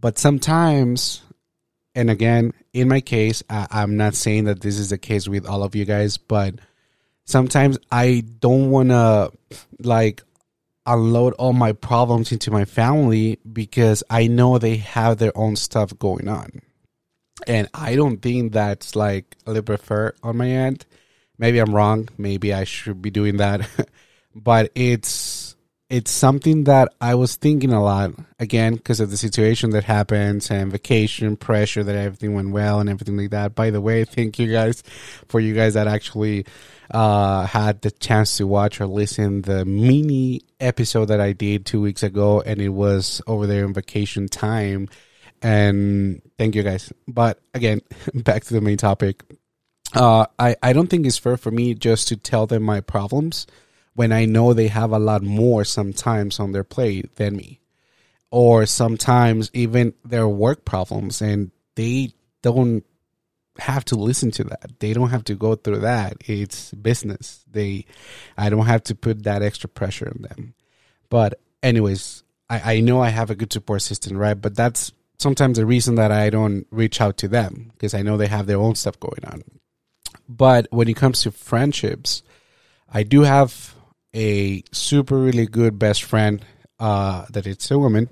But 0.00 0.18
sometimes, 0.18 1.22
and 1.94 2.10
again, 2.10 2.52
in 2.72 2.88
my 2.88 3.00
case, 3.00 3.42
I, 3.48 3.66
I'm 3.70 3.96
not 3.96 4.14
saying 4.14 4.44
that 4.44 4.60
this 4.60 4.78
is 4.78 4.90
the 4.90 4.98
case 4.98 5.28
with 5.28 5.46
all 5.46 5.62
of 5.62 5.74
you 5.74 5.84
guys, 5.84 6.16
but 6.16 6.54
sometimes 7.24 7.78
I 7.90 8.24
don't 8.40 8.70
want 8.70 8.90
to 8.90 9.32
like 9.80 10.22
unload 10.86 11.34
all 11.34 11.52
my 11.52 11.72
problems 11.72 12.32
into 12.32 12.50
my 12.50 12.64
family 12.64 13.38
because 13.52 14.02
I 14.08 14.26
know 14.26 14.58
they 14.58 14.76
have 14.76 15.18
their 15.18 15.36
own 15.36 15.56
stuff 15.56 15.96
going 15.98 16.28
on. 16.28 16.62
And 17.46 17.68
I 17.74 17.94
don't 17.94 18.20
think 18.20 18.52
that's 18.52 18.96
like 18.96 19.36
a 19.46 19.52
little 19.52 19.76
fair 19.76 20.14
on 20.22 20.38
my 20.38 20.48
end. 20.48 20.86
Maybe 21.38 21.58
I'm 21.58 21.74
wrong. 21.74 22.08
Maybe 22.18 22.52
I 22.52 22.64
should 22.64 23.00
be 23.00 23.10
doing 23.10 23.36
that. 23.36 23.68
but 24.34 24.72
it's 24.74 25.10
it's 25.90 26.10
something 26.10 26.64
that 26.64 26.92
I 27.00 27.14
was 27.14 27.36
thinking 27.36 27.72
a 27.72 27.82
lot 27.82 28.12
again 28.38 28.74
because 28.74 29.00
of 29.00 29.10
the 29.10 29.16
situation 29.16 29.70
that 29.70 29.84
happens 29.84 30.50
and 30.50 30.70
vacation 30.70 31.36
pressure 31.36 31.82
that 31.82 31.94
everything 31.94 32.34
went 32.34 32.50
well 32.50 32.80
and 32.80 32.90
everything 32.90 33.16
like 33.16 33.30
that. 33.30 33.54
By 33.54 33.70
the 33.70 33.80
way, 33.80 34.04
thank 34.04 34.38
you 34.38 34.52
guys 34.52 34.82
for 35.28 35.40
you 35.40 35.54
guys 35.54 35.74
that 35.74 35.88
actually 35.88 36.44
uh, 36.90 37.46
had 37.46 37.80
the 37.80 37.90
chance 37.90 38.36
to 38.36 38.46
watch 38.46 38.80
or 38.80 38.86
listen 38.86 39.42
the 39.42 39.64
mini 39.64 40.42
episode 40.60 41.06
that 41.06 41.20
I 41.20 41.32
did 41.32 41.64
two 41.64 41.80
weeks 41.80 42.02
ago, 42.02 42.42
and 42.42 42.60
it 42.60 42.70
was 42.70 43.22
over 43.26 43.46
there 43.46 43.64
in 43.64 43.72
vacation 43.72 44.28
time. 44.28 44.88
And 45.40 46.20
thank 46.36 46.54
you 46.54 46.62
guys. 46.62 46.92
But 47.06 47.40
again, 47.54 47.80
back 48.14 48.44
to 48.44 48.54
the 48.54 48.60
main 48.60 48.76
topic. 48.76 49.22
Uh, 49.94 50.26
I 50.38 50.54
I 50.62 50.74
don't 50.74 50.88
think 50.88 51.06
it's 51.06 51.16
fair 51.16 51.38
for 51.38 51.50
me 51.50 51.72
just 51.72 52.08
to 52.08 52.16
tell 52.16 52.46
them 52.46 52.62
my 52.62 52.82
problems 52.82 53.46
when 53.98 54.12
I 54.12 54.26
know 54.26 54.52
they 54.52 54.68
have 54.68 54.92
a 54.92 54.98
lot 55.00 55.24
more 55.24 55.64
sometimes 55.64 56.38
on 56.38 56.52
their 56.52 56.62
plate 56.62 57.16
than 57.16 57.36
me, 57.36 57.58
or 58.30 58.64
sometimes 58.64 59.50
even 59.52 59.92
their 60.04 60.28
work 60.28 60.64
problems, 60.64 61.20
and 61.20 61.50
they 61.74 62.12
don't 62.40 62.84
have 63.58 63.84
to 63.86 63.96
listen 63.96 64.30
to 64.30 64.44
that. 64.44 64.78
They 64.78 64.92
don't 64.92 65.10
have 65.10 65.24
to 65.24 65.34
go 65.34 65.56
through 65.56 65.80
that. 65.80 66.14
It's 66.26 66.72
business. 66.74 67.44
They, 67.50 67.86
I 68.36 68.50
don't 68.50 68.66
have 68.66 68.84
to 68.84 68.94
put 68.94 69.24
that 69.24 69.42
extra 69.42 69.68
pressure 69.68 70.06
on 70.06 70.22
them. 70.22 70.54
But 71.10 71.40
anyways, 71.64 72.22
I, 72.48 72.74
I 72.74 72.80
know 72.80 73.02
I 73.02 73.08
have 73.08 73.30
a 73.30 73.34
good 73.34 73.52
support 73.52 73.82
system, 73.82 74.16
right? 74.16 74.40
But 74.40 74.54
that's 74.54 74.92
sometimes 75.18 75.58
the 75.58 75.66
reason 75.66 75.96
that 75.96 76.12
I 76.12 76.30
don't 76.30 76.68
reach 76.70 77.00
out 77.00 77.16
to 77.16 77.26
them 77.26 77.72
because 77.72 77.94
I 77.94 78.02
know 78.02 78.16
they 78.16 78.28
have 78.28 78.46
their 78.46 78.60
own 78.60 78.76
stuff 78.76 79.00
going 79.00 79.24
on. 79.24 79.42
But 80.28 80.68
when 80.70 80.88
it 80.88 80.96
comes 80.96 81.22
to 81.22 81.32
friendships, 81.32 82.22
I 82.88 83.02
do 83.02 83.22
have 83.22 83.74
a 84.18 84.64
super 84.72 85.16
really 85.16 85.46
good 85.46 85.78
best 85.78 86.02
friend 86.02 86.44
uh, 86.80 87.24
that 87.30 87.46
it's 87.46 87.70
a 87.70 87.78
woman 87.78 88.08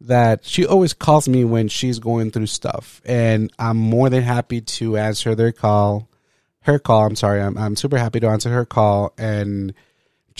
that 0.00 0.44
she 0.44 0.66
always 0.66 0.92
calls 0.92 1.28
me 1.28 1.44
when 1.44 1.68
she's 1.68 1.98
going 1.98 2.30
through 2.30 2.46
stuff. 2.46 3.00
And 3.04 3.52
I'm 3.58 3.76
more 3.76 4.10
than 4.10 4.22
happy 4.22 4.60
to 4.60 4.96
answer 4.96 5.34
their 5.34 5.52
call 5.52 6.08
her 6.62 6.78
call 6.78 7.06
I'm 7.06 7.16
sorry 7.16 7.40
I'm 7.40 7.56
I'm 7.56 7.76
super 7.76 7.96
happy 7.96 8.20
to 8.20 8.28
answer 8.28 8.50
her 8.50 8.66
call. 8.66 9.14
And 9.16 9.72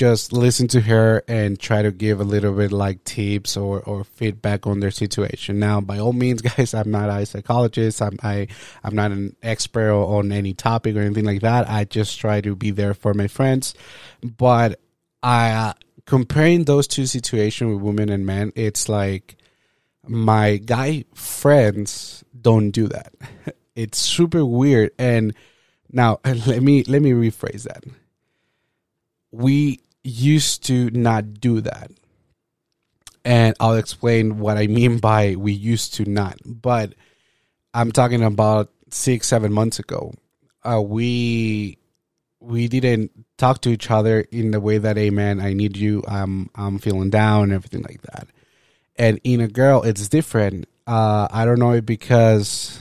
just 0.00 0.32
listen 0.32 0.66
to 0.66 0.80
her 0.80 1.22
and 1.28 1.60
try 1.60 1.82
to 1.82 1.92
give 1.92 2.22
a 2.22 2.24
little 2.24 2.54
bit 2.54 2.72
like 2.72 3.04
tips 3.04 3.54
or, 3.54 3.80
or 3.80 4.02
feedback 4.02 4.66
on 4.66 4.80
their 4.80 4.90
situation. 4.90 5.58
Now, 5.58 5.82
by 5.82 5.98
all 5.98 6.14
means, 6.14 6.40
guys, 6.56 6.72
I'm 6.72 6.90
not 6.90 7.10
a 7.10 7.26
psychologist. 7.26 8.00
I'm 8.00 8.16
I 8.22 8.46
I'm 8.82 8.94
not 8.94 9.10
an 9.10 9.36
expert 9.42 9.92
on 9.92 10.32
any 10.32 10.54
topic 10.54 10.96
or 10.96 11.00
anything 11.00 11.26
like 11.26 11.42
that. 11.42 11.68
I 11.68 11.84
just 11.84 12.18
try 12.18 12.40
to 12.40 12.56
be 12.56 12.70
there 12.70 12.94
for 12.94 13.12
my 13.12 13.26
friends. 13.26 13.74
But 14.22 14.80
I 15.22 15.50
uh, 15.50 15.72
comparing 16.06 16.64
those 16.64 16.88
two 16.88 17.04
situations 17.04 17.74
with 17.74 17.82
women 17.82 18.08
and 18.08 18.24
men, 18.24 18.54
it's 18.56 18.88
like 18.88 19.36
my 20.08 20.56
guy 20.56 21.04
friends 21.14 22.24
don't 22.40 22.70
do 22.70 22.88
that. 22.88 23.12
It's 23.76 23.98
super 23.98 24.44
weird. 24.44 24.90
And 24.98 25.34
now 25.92 26.20
let 26.24 26.62
me 26.62 26.84
let 26.84 27.02
me 27.02 27.12
rephrase 27.12 27.62
that. 27.62 27.84
We 29.30 29.80
used 30.02 30.64
to 30.66 30.90
not 30.90 31.40
do 31.40 31.60
that. 31.60 31.90
And 33.24 33.54
I'll 33.60 33.76
explain 33.76 34.38
what 34.38 34.56
I 34.56 34.66
mean 34.66 34.98
by 34.98 35.36
we 35.36 35.52
used 35.52 35.94
to 35.94 36.04
not. 36.04 36.38
But 36.44 36.94
I'm 37.74 37.92
talking 37.92 38.22
about 38.22 38.70
six, 38.90 39.28
seven 39.28 39.52
months 39.52 39.78
ago. 39.78 40.12
Uh, 40.62 40.80
we 40.82 41.78
we 42.40 42.68
didn't 42.68 43.10
talk 43.36 43.60
to 43.62 43.68
each 43.68 43.90
other 43.90 44.20
in 44.32 44.50
the 44.50 44.60
way 44.60 44.78
that, 44.78 44.96
hey 44.96 45.10
man, 45.10 45.40
I 45.40 45.52
need 45.52 45.76
you. 45.76 46.02
I'm 46.08 46.50
I'm 46.54 46.78
feeling 46.78 47.10
down, 47.10 47.44
and 47.44 47.52
everything 47.52 47.82
like 47.82 48.02
that. 48.02 48.28
And 48.96 49.20
in 49.24 49.40
a 49.40 49.48
girl, 49.48 49.82
it's 49.82 50.08
different. 50.08 50.66
Uh, 50.86 51.28
I 51.30 51.44
don't 51.44 51.58
know 51.58 51.80
because 51.80 52.78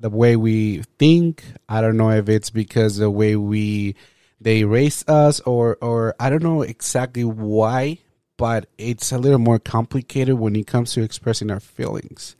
the 0.00 0.10
way 0.10 0.36
we 0.36 0.82
think. 0.98 1.42
I 1.68 1.80
don't 1.80 1.96
know 1.96 2.10
if 2.10 2.28
it's 2.28 2.50
because 2.50 2.96
the 2.96 3.10
way 3.10 3.36
we 3.36 3.96
they 4.40 4.64
raise 4.64 5.06
us 5.08 5.40
or 5.40 5.76
or 5.80 6.14
I 6.20 6.30
don't 6.30 6.42
know 6.42 6.62
exactly 6.62 7.24
why, 7.24 7.98
but 8.36 8.68
it's 8.78 9.12
a 9.12 9.18
little 9.18 9.38
more 9.38 9.58
complicated 9.58 10.34
when 10.38 10.56
it 10.56 10.66
comes 10.66 10.92
to 10.92 11.02
expressing 11.02 11.50
our 11.50 11.60
feelings. 11.60 12.36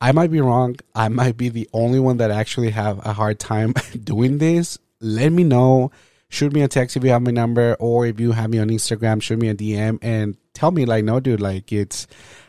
I 0.00 0.12
might 0.12 0.30
be 0.30 0.40
wrong. 0.40 0.76
I 0.94 1.08
might 1.08 1.36
be 1.36 1.50
the 1.50 1.68
only 1.72 2.00
one 2.00 2.16
that 2.18 2.30
actually 2.30 2.70
have 2.70 3.04
a 3.04 3.12
hard 3.12 3.38
time 3.38 3.74
doing 4.04 4.38
this. 4.38 4.78
Let 5.00 5.30
me 5.30 5.44
know. 5.44 5.90
Shoot 6.30 6.52
me 6.52 6.62
a 6.62 6.68
text 6.68 6.96
if 6.96 7.02
you 7.02 7.10
have 7.10 7.22
my 7.22 7.32
number, 7.32 7.76
or 7.80 8.06
if 8.06 8.20
you 8.20 8.32
have 8.32 8.50
me 8.50 8.60
on 8.60 8.68
Instagram, 8.68 9.20
shoot 9.20 9.38
me 9.38 9.48
a 9.48 9.54
DM 9.54 9.98
and 10.00 10.36
tell 10.54 10.70
me 10.70 10.84
like, 10.84 11.04
no, 11.04 11.18
dude, 11.18 11.40
like 11.40 11.72
it's 11.72 12.06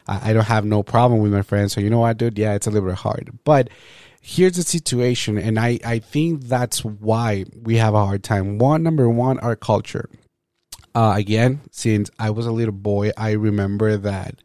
I 0.08 0.34
don't 0.34 0.46
have 0.46 0.66
no 0.66 0.84
problem 0.84 1.22
with 1.22 1.32
my 1.32 1.42
friends. 1.42 1.74
So 1.74 1.82
you 1.82 1.90
know 1.90 2.00
what, 2.00 2.18
dude? 2.18 2.38
Yeah, 2.38 2.54
it's 2.54 2.68
a 2.68 2.72
little 2.72 2.90
bit 2.90 2.98
hard, 2.98 3.32
but 3.44 3.70
here's 4.22 4.56
the 4.56 4.64
situation, 4.64 5.38
and 5.38 5.60
I, 5.60 5.80
I 5.84 6.00
think 6.00 6.44
that's 6.44 6.86
why 6.86 7.46
we 7.60 7.78
have 7.78 7.96
a 7.96 8.06
hard 8.06 8.24
time. 8.24 8.60
One, 8.60 8.84
number 8.84 9.10
one, 9.10 9.40
our 9.40 9.56
culture. 9.56 10.10
Uh, 10.94 11.16
again, 11.18 11.62
since 11.72 12.10
I 12.20 12.30
was 12.30 12.46
a 12.46 12.52
little 12.52 12.74
boy, 12.74 13.12
I 13.18 13.32
remember 13.32 13.98
that 13.98 14.36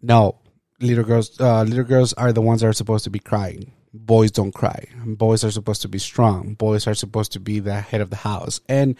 no, 0.00 0.36
little 0.80 1.04
girls, 1.04 1.38
uh, 1.40 1.64
little 1.64 1.84
girls 1.84 2.12
are 2.12 2.32
the 2.32 2.42
ones 2.42 2.60
that 2.60 2.68
are 2.68 2.72
supposed 2.72 3.04
to 3.04 3.10
be 3.10 3.18
crying. 3.18 3.72
Boys 3.92 4.30
don't 4.30 4.52
cry. 4.52 4.86
Boys 5.04 5.42
are 5.42 5.50
supposed 5.50 5.82
to 5.82 5.88
be 5.88 5.98
strong. 5.98 6.54
Boys 6.54 6.86
are 6.86 6.94
supposed 6.94 7.32
to 7.32 7.40
be 7.40 7.58
the 7.58 7.80
head 7.80 8.00
of 8.00 8.10
the 8.10 8.16
house. 8.16 8.60
And 8.68 8.96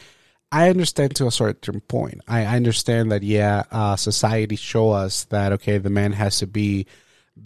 I 0.50 0.70
understand 0.70 1.14
to 1.16 1.26
a 1.26 1.30
certain 1.30 1.80
point. 1.82 2.22
I, 2.26 2.40
I 2.40 2.56
understand 2.56 3.12
that 3.12 3.22
yeah, 3.22 3.64
uh, 3.70 3.96
society 3.96 4.56
show 4.56 4.90
us 4.90 5.24
that 5.24 5.52
okay, 5.52 5.78
the 5.78 5.90
man 5.90 6.12
has 6.12 6.38
to 6.38 6.46
be 6.46 6.86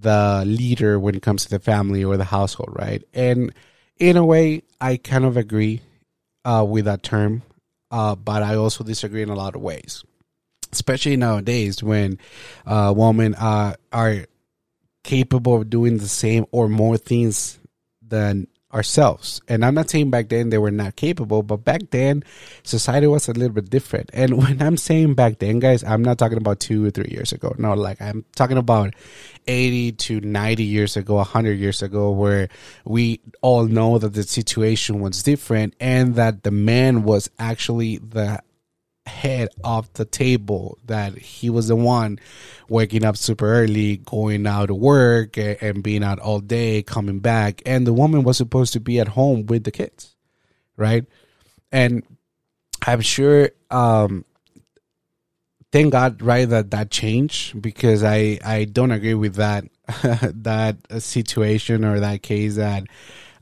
the 0.01 0.45
leader 0.47 0.99
when 0.99 1.15
it 1.15 1.23
comes 1.23 1.45
to 1.45 1.51
the 1.51 1.59
family 1.59 2.05
or 2.05 2.17
the 2.17 2.25
household, 2.25 2.71
right? 2.73 3.03
And 3.15 3.53
in 3.99 4.17
a 4.17 4.25
way, 4.25 4.63
I 4.81 4.97
kind 4.97 5.25
of 5.25 5.37
agree 5.37 5.81
uh, 6.45 6.65
with 6.69 6.87
that 6.87 7.03
term, 7.03 7.43
uh, 7.91 8.15
but 8.17 8.43
I 8.43 8.57
also 8.57 8.85
disagree 8.85 9.23
in 9.23 9.29
a 9.29 9.35
lot 9.35 9.55
of 9.55 9.63
ways, 9.63 10.05
especially 10.73 11.17
nowadays 11.17 11.83
when 11.83 12.19
uh, 12.67 12.93
women 12.97 13.35
are 13.35 13.77
capable 15.05 15.57
of 15.57 15.71
doing 15.71 15.99
the 15.99 16.09
same 16.09 16.47
or 16.53 16.69
more 16.69 16.97
things 16.97 17.59
than 18.07 18.47
ourselves. 18.73 19.41
And 19.49 19.65
I'm 19.65 19.75
not 19.75 19.91
saying 19.91 20.11
back 20.11 20.29
then 20.29 20.51
they 20.51 20.59
were 20.59 20.71
not 20.71 20.97
capable, 20.97 21.43
but 21.43 21.59
back 21.59 21.91
then 21.91 22.25
society 22.63 23.07
was 23.07 23.29
a 23.29 23.33
little 23.33 23.55
bit 23.55 23.71
different. 23.71 24.11
And 24.13 24.39
when 24.39 24.63
I'm 24.63 24.77
saying 24.77 25.15
back 25.15 25.39
then, 25.39 25.59
guys, 25.59 25.85
I'm 25.85 26.03
not 26.03 26.19
talking 26.19 26.39
about 26.39 26.61
two 26.61 26.87
or 26.87 26.91
three 26.91 27.11
years 27.11 27.33
ago. 27.33 27.55
No, 27.59 27.75
like 27.75 28.01
I'm 28.01 28.25
talking 28.35 28.57
about 28.57 28.95
80 29.47 29.93
to 29.93 30.21
90 30.21 30.65
years 30.65 30.97
ago, 30.97 31.17
100 31.17 31.53
years 31.53 31.83
ago, 31.83 32.11
where 32.11 32.49
we 32.85 33.21
all 33.41 33.67
know 33.67 33.99
that 33.99 34.15
the 34.15 34.23
situation 34.23 35.01
was 35.01 35.23
different 35.23 35.75
and 35.81 36.15
that 36.15 36.43
the 36.43 36.51
man 36.51 37.03
was 37.03 37.29
actually 37.39 37.99
the 37.99 38.41
head 39.07 39.49
off 39.65 39.93
the 39.95 40.05
table 40.05 40.79
that 40.87 41.17
he 41.19 41.51
was 41.51 41.69
the 41.69 41.77
one 41.77 42.19
waking 42.69 43.05
up 43.05 43.17
super 43.17 43.47
early, 43.47 43.97
going 43.99 44.47
out 44.47 44.67
to 44.67 44.75
work 44.75 45.37
and 45.37 45.83
being 45.83 46.05
out 46.05 46.19
all 46.21 46.41
day, 46.41 46.83
coming 46.83 47.19
back. 47.19 47.63
And 47.67 47.87
the 47.87 47.93
woman 47.93 48.23
was 48.23 48.37
supposed 48.37 48.73
to 48.75 48.81
be 48.81 49.01
at 49.01 49.09
home 49.09 49.47
with 49.47 49.65
the 49.65 49.71
kids, 49.71 50.15
right? 50.77 51.05
And 51.73 52.05
I'm 52.87 53.01
sure, 53.01 53.51
um, 53.71 54.25
thank 55.73 55.93
God, 55.93 56.23
right, 56.23 56.49
that 56.49 56.71
that 56.71 56.91
changed 56.91 57.61
because 57.61 58.05
I, 58.05 58.39
I 58.45 58.65
don't 58.65 58.93
agree 58.93 59.15
with 59.15 59.35
that, 59.37 59.65
that 60.43 60.77
situation 61.03 61.85
or 61.85 62.01
that 62.01 62.23
case 62.23 62.57
that, 62.57 62.85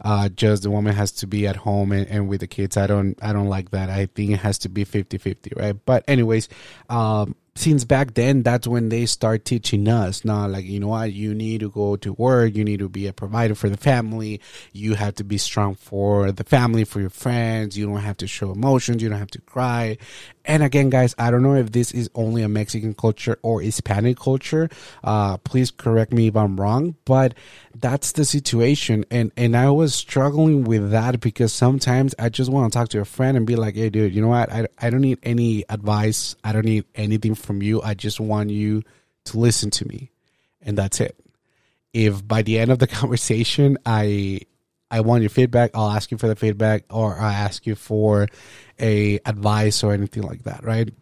uh, 0.02 0.28
just 0.28 0.62
the 0.62 0.70
woman 0.70 0.94
has 0.94 1.12
to 1.12 1.26
be 1.26 1.46
at 1.46 1.56
home 1.56 1.92
and, 1.92 2.06
and, 2.08 2.28
with 2.28 2.40
the 2.40 2.46
kids. 2.46 2.76
I 2.76 2.86
don't 2.86 3.18
I 3.22 3.32
don't 3.32 3.48
like 3.48 3.70
that. 3.70 3.90
I 3.90 4.06
think 4.06 4.30
it 4.30 4.38
has 4.38 4.58
to 4.58 4.68
be 4.68 4.84
50-50, 4.84 5.58
right? 5.58 5.76
But 5.84 6.04
anyways, 6.08 6.48
um, 6.88 7.34
since 7.56 7.84
back 7.84 8.14
then 8.14 8.42
that's 8.42 8.66
when 8.66 8.88
they 8.88 9.04
start 9.04 9.44
teaching 9.44 9.88
us 9.88 10.24
now 10.24 10.46
like 10.46 10.64
you 10.64 10.78
know 10.78 10.88
what 10.88 11.12
you 11.12 11.34
need 11.34 11.60
to 11.60 11.70
go 11.70 11.96
to 11.96 12.12
work 12.14 12.54
you 12.54 12.64
need 12.64 12.78
to 12.78 12.88
be 12.88 13.06
a 13.06 13.12
provider 13.12 13.54
for 13.54 13.68
the 13.68 13.76
family 13.76 14.40
you 14.72 14.94
have 14.94 15.14
to 15.14 15.24
be 15.24 15.36
strong 15.36 15.74
for 15.74 16.30
the 16.32 16.44
family 16.44 16.84
for 16.84 17.00
your 17.00 17.10
friends 17.10 17.76
you 17.76 17.86
don't 17.86 17.98
have 17.98 18.16
to 18.16 18.26
show 18.26 18.52
emotions 18.52 19.02
you 19.02 19.08
don't 19.08 19.18
have 19.18 19.30
to 19.30 19.40
cry 19.42 19.98
and 20.44 20.62
again 20.62 20.90
guys 20.90 21.14
i 21.18 21.30
don't 21.30 21.42
know 21.42 21.54
if 21.54 21.72
this 21.72 21.92
is 21.92 22.08
only 22.14 22.42
a 22.42 22.48
mexican 22.48 22.94
culture 22.94 23.38
or 23.42 23.60
hispanic 23.60 24.18
culture 24.18 24.68
uh, 25.04 25.36
please 25.38 25.70
correct 25.70 26.12
me 26.12 26.28
if 26.28 26.36
i'm 26.36 26.60
wrong 26.60 26.94
but 27.04 27.34
that's 27.74 28.12
the 28.12 28.24
situation 28.24 29.04
and 29.10 29.32
and 29.36 29.56
i 29.56 29.68
was 29.70 29.94
struggling 29.94 30.64
with 30.64 30.90
that 30.90 31.20
because 31.20 31.52
sometimes 31.52 32.14
i 32.18 32.28
just 32.28 32.50
want 32.50 32.72
to 32.72 32.78
talk 32.78 32.88
to 32.88 33.00
a 33.00 33.04
friend 33.04 33.36
and 33.36 33.46
be 33.46 33.56
like 33.56 33.74
hey 33.74 33.90
dude 33.90 34.14
you 34.14 34.20
know 34.20 34.28
what 34.28 34.50
i, 34.52 34.66
I 34.78 34.90
don't 34.90 35.00
need 35.00 35.18
any 35.22 35.64
advice 35.68 36.34
i 36.44 36.52
don't 36.52 36.64
need 36.64 36.84
anything 36.94 37.34
from 37.34 37.62
you. 37.62 37.82
I 37.82 37.94
just 37.94 38.20
want 38.20 38.50
you 38.50 38.82
to 39.26 39.38
listen 39.38 39.70
to 39.70 39.88
me. 39.88 40.10
And 40.62 40.76
that's 40.76 41.00
it. 41.00 41.16
If 41.92 42.26
by 42.26 42.42
the 42.42 42.58
end 42.58 42.70
of 42.70 42.78
the 42.78 42.86
conversation 43.00 43.78
I 43.84 44.40
I 44.90 45.00
want 45.00 45.22
your 45.22 45.30
feedback, 45.30 45.70
I'll 45.74 45.90
ask 45.90 46.10
you 46.10 46.18
for 46.18 46.26
the 46.26 46.36
feedback 46.36 46.84
or 46.90 47.18
I 47.18 47.32
ask 47.32 47.66
you 47.66 47.74
for 47.74 48.28
a 48.78 49.20
advice 49.24 49.84
or 49.84 49.92
anything 49.92 50.24
like 50.24 50.44
that, 50.44 50.64
right? 50.64 50.92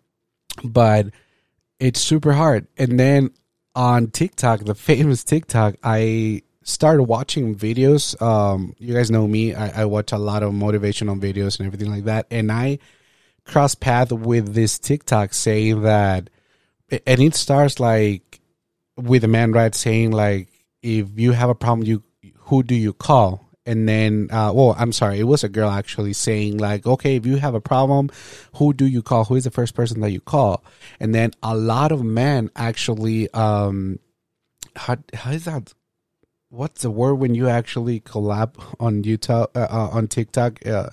But 0.62 1.08
it's 1.78 2.00
super 2.00 2.32
hard. 2.32 2.66
And 2.76 2.98
then 2.98 3.30
on 3.74 4.08
TikTok, 4.08 4.60
the 4.60 4.74
famous 4.74 5.24
TikTok, 5.24 5.76
I 5.82 6.42
started 6.62 7.04
watching 7.04 7.54
videos. 7.54 8.20
Um, 8.20 8.74
you 8.78 8.94
guys 8.94 9.10
know 9.10 9.26
me. 9.26 9.54
I, 9.54 9.82
I 9.82 9.84
watch 9.86 10.12
a 10.12 10.18
lot 10.18 10.42
of 10.42 10.52
motivational 10.52 11.18
videos 11.18 11.58
and 11.58 11.66
everything 11.66 11.90
like 11.90 12.04
that. 12.04 12.26
And 12.30 12.52
I 12.52 12.78
cross 13.44 13.74
path 13.74 14.12
with 14.12 14.54
this 14.54 14.78
TikTok 14.78 15.32
saying 15.32 15.82
that, 15.82 16.28
and 17.06 17.20
it 17.20 17.34
starts 17.34 17.80
like 17.80 18.40
with 18.96 19.24
a 19.24 19.28
man 19.28 19.52
right 19.52 19.74
saying 19.74 20.10
like, 20.10 20.48
if 20.82 21.18
you 21.18 21.32
have 21.32 21.50
a 21.50 21.54
problem, 21.54 21.86
you 21.86 22.02
who 22.36 22.62
do 22.62 22.74
you 22.74 22.92
call? 22.92 23.47
And 23.68 23.86
then, 23.86 24.28
uh, 24.30 24.50
well, 24.54 24.74
I'm 24.78 24.92
sorry, 24.92 25.20
it 25.20 25.24
was 25.24 25.44
a 25.44 25.48
girl 25.50 25.68
actually 25.68 26.14
saying 26.14 26.56
like, 26.56 26.86
okay, 26.86 27.16
if 27.16 27.26
you 27.26 27.36
have 27.36 27.54
a 27.54 27.60
problem, 27.60 28.08
who 28.54 28.72
do 28.72 28.86
you 28.86 29.02
call? 29.02 29.26
Who 29.26 29.34
is 29.34 29.44
the 29.44 29.50
first 29.50 29.74
person 29.74 30.00
that 30.00 30.10
you 30.10 30.22
call? 30.22 30.64
And 30.98 31.14
then 31.14 31.32
a 31.42 31.54
lot 31.54 31.92
of 31.92 32.02
men 32.02 32.50
actually, 32.56 33.30
um, 33.34 33.98
how 34.74 34.96
how 35.12 35.32
is 35.32 35.44
that? 35.44 35.74
What's 36.48 36.80
the 36.80 36.90
word 36.90 37.16
when 37.16 37.34
you 37.34 37.46
actually 37.48 38.00
collab 38.00 38.56
on 38.80 39.02
YouTube 39.02 39.48
uh, 39.54 39.68
uh, 39.70 39.90
on 39.92 40.08
TikTok? 40.08 40.64
Uh, 40.64 40.88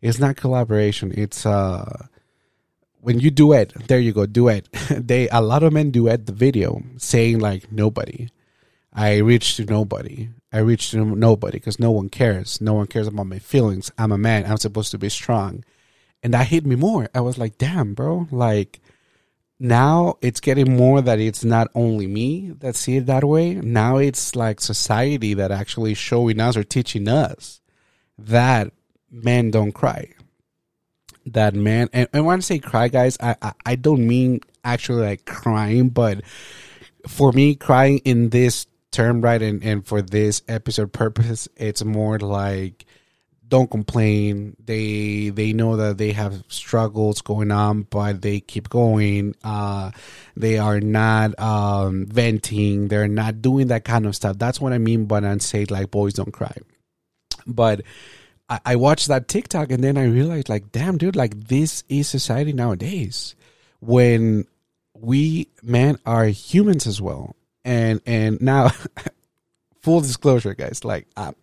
it's 0.00 0.20
not 0.20 0.36
collaboration. 0.36 1.12
It's 1.16 1.44
uh 1.44 2.06
when 3.00 3.18
you 3.18 3.32
duet, 3.32 3.72
there 3.88 3.98
you 3.98 4.12
go, 4.12 4.26
duet. 4.26 4.68
they 4.90 5.28
a 5.30 5.40
lot 5.40 5.64
of 5.64 5.72
men 5.72 5.90
duet 5.90 6.26
the 6.26 6.32
video 6.32 6.82
saying 6.98 7.40
like 7.40 7.72
nobody. 7.72 8.28
I 8.92 9.16
reach 9.16 9.56
to 9.56 9.64
nobody. 9.64 10.28
I 10.52 10.58
reach 10.58 10.90
to 10.90 11.04
nobody 11.04 11.58
because 11.58 11.80
no 11.80 11.90
one 11.90 12.08
cares. 12.08 12.60
No 12.60 12.74
one 12.74 12.86
cares 12.86 13.06
about 13.06 13.26
my 13.26 13.38
feelings. 13.38 13.90
I'm 13.96 14.12
a 14.12 14.18
man. 14.18 14.44
I'm 14.44 14.58
supposed 14.58 14.90
to 14.90 14.98
be 14.98 15.08
strong. 15.08 15.64
And 16.22 16.34
that 16.34 16.48
hit 16.48 16.66
me 16.66 16.76
more. 16.76 17.08
I 17.14 17.20
was 17.20 17.38
like, 17.38 17.58
damn, 17.58 17.94
bro. 17.94 18.28
Like, 18.30 18.80
now 19.58 20.18
it's 20.20 20.40
getting 20.40 20.76
more 20.76 21.00
that 21.00 21.20
it's 21.20 21.44
not 21.44 21.68
only 21.74 22.06
me 22.06 22.50
that 22.58 22.76
see 22.76 22.96
it 22.96 23.06
that 23.06 23.24
way. 23.24 23.54
Now 23.54 23.96
it's 23.96 24.36
like 24.36 24.60
society 24.60 25.34
that 25.34 25.50
actually 25.50 25.94
showing 25.94 26.40
us 26.40 26.56
or 26.56 26.64
teaching 26.64 27.08
us 27.08 27.60
that 28.18 28.72
men 29.10 29.50
don't 29.50 29.72
cry. 29.72 30.10
That 31.26 31.54
man, 31.54 31.88
and, 31.92 32.08
and 32.12 32.26
when 32.26 32.38
I 32.38 32.40
say 32.40 32.58
cry, 32.58 32.88
guys, 32.88 33.16
I, 33.20 33.36
I, 33.40 33.52
I 33.64 33.74
don't 33.76 34.06
mean 34.06 34.40
actually 34.64 35.02
like 35.02 35.24
crying, 35.24 35.88
but 35.88 36.22
for 37.06 37.32
me, 37.32 37.54
crying 37.54 37.98
in 37.98 38.30
this 38.30 38.66
term, 38.92 39.20
right, 39.20 39.40
and, 39.40 39.62
and 39.64 39.86
for 39.86 40.02
this 40.02 40.42
episode 40.48 40.92
purpose, 40.92 41.48
it's 41.56 41.84
more 41.84 42.18
like 42.18 42.84
don't 43.52 43.70
complain. 43.70 44.56
They 44.64 45.28
they 45.28 45.52
know 45.52 45.76
that 45.76 45.98
they 45.98 46.12
have 46.12 46.42
struggles 46.48 47.20
going 47.20 47.50
on, 47.50 47.82
but 47.82 48.22
they 48.22 48.40
keep 48.40 48.70
going. 48.70 49.34
Uh, 49.44 49.90
they 50.34 50.56
are 50.56 50.80
not 50.80 51.38
um, 51.38 52.06
venting. 52.06 52.88
They're 52.88 53.08
not 53.08 53.42
doing 53.42 53.66
that 53.66 53.84
kind 53.84 54.06
of 54.06 54.16
stuff. 54.16 54.38
That's 54.38 54.58
what 54.58 54.72
I 54.72 54.78
mean 54.78 55.06
when 55.06 55.26
I 55.26 55.36
say 55.36 55.66
like 55.66 55.90
boys 55.90 56.14
don't 56.14 56.32
cry. 56.32 56.56
But 57.46 57.82
I, 58.48 58.60
I 58.64 58.76
watched 58.76 59.08
that 59.08 59.28
TikTok 59.28 59.70
and 59.70 59.84
then 59.84 59.98
I 59.98 60.04
realized 60.04 60.48
like, 60.48 60.72
damn, 60.72 60.96
dude, 60.96 61.14
like 61.14 61.48
this 61.48 61.84
is 61.90 62.08
society 62.08 62.54
nowadays. 62.54 63.34
When 63.80 64.46
we 64.94 65.48
men 65.62 65.98
are 66.06 66.24
humans 66.24 66.86
as 66.86 67.02
well, 67.02 67.36
and 67.64 68.00
and 68.06 68.40
now 68.40 68.70
full 69.82 70.00
disclosure, 70.00 70.54
guys. 70.54 70.84
Like, 70.84 71.08
I'm, 71.16 71.34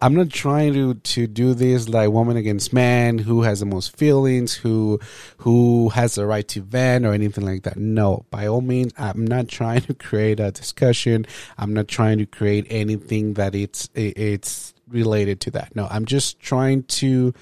I'm 0.00 0.14
not 0.14 0.30
trying 0.30 0.72
to 0.74 0.94
to 0.94 1.26
do 1.26 1.54
this 1.54 1.88
like 1.88 2.10
woman 2.10 2.36
against 2.36 2.72
man, 2.72 3.18
who 3.18 3.42
has 3.42 3.60
the 3.60 3.66
most 3.66 3.96
feelings, 3.96 4.54
who 4.54 4.98
who 5.38 5.90
has 5.90 6.16
the 6.16 6.26
right 6.26 6.46
to 6.48 6.62
vent 6.62 7.04
or 7.04 7.12
anything 7.12 7.44
like 7.44 7.62
that. 7.64 7.76
No, 7.76 8.24
by 8.30 8.46
all 8.46 8.62
means, 8.62 8.92
I'm 8.98 9.24
not 9.24 9.48
trying 9.48 9.80
to 9.82 9.94
create 9.94 10.40
a 10.40 10.50
discussion. 10.50 11.26
I'm 11.58 11.74
not 11.74 11.88
trying 11.88 12.18
to 12.18 12.26
create 12.26 12.66
anything 12.70 13.34
that 13.34 13.54
it's 13.54 13.88
it's 13.94 14.74
related 14.88 15.40
to 15.42 15.50
that. 15.52 15.76
No, 15.76 15.86
I'm 15.90 16.04
just 16.04 16.40
trying 16.40 16.84
to 16.84 17.32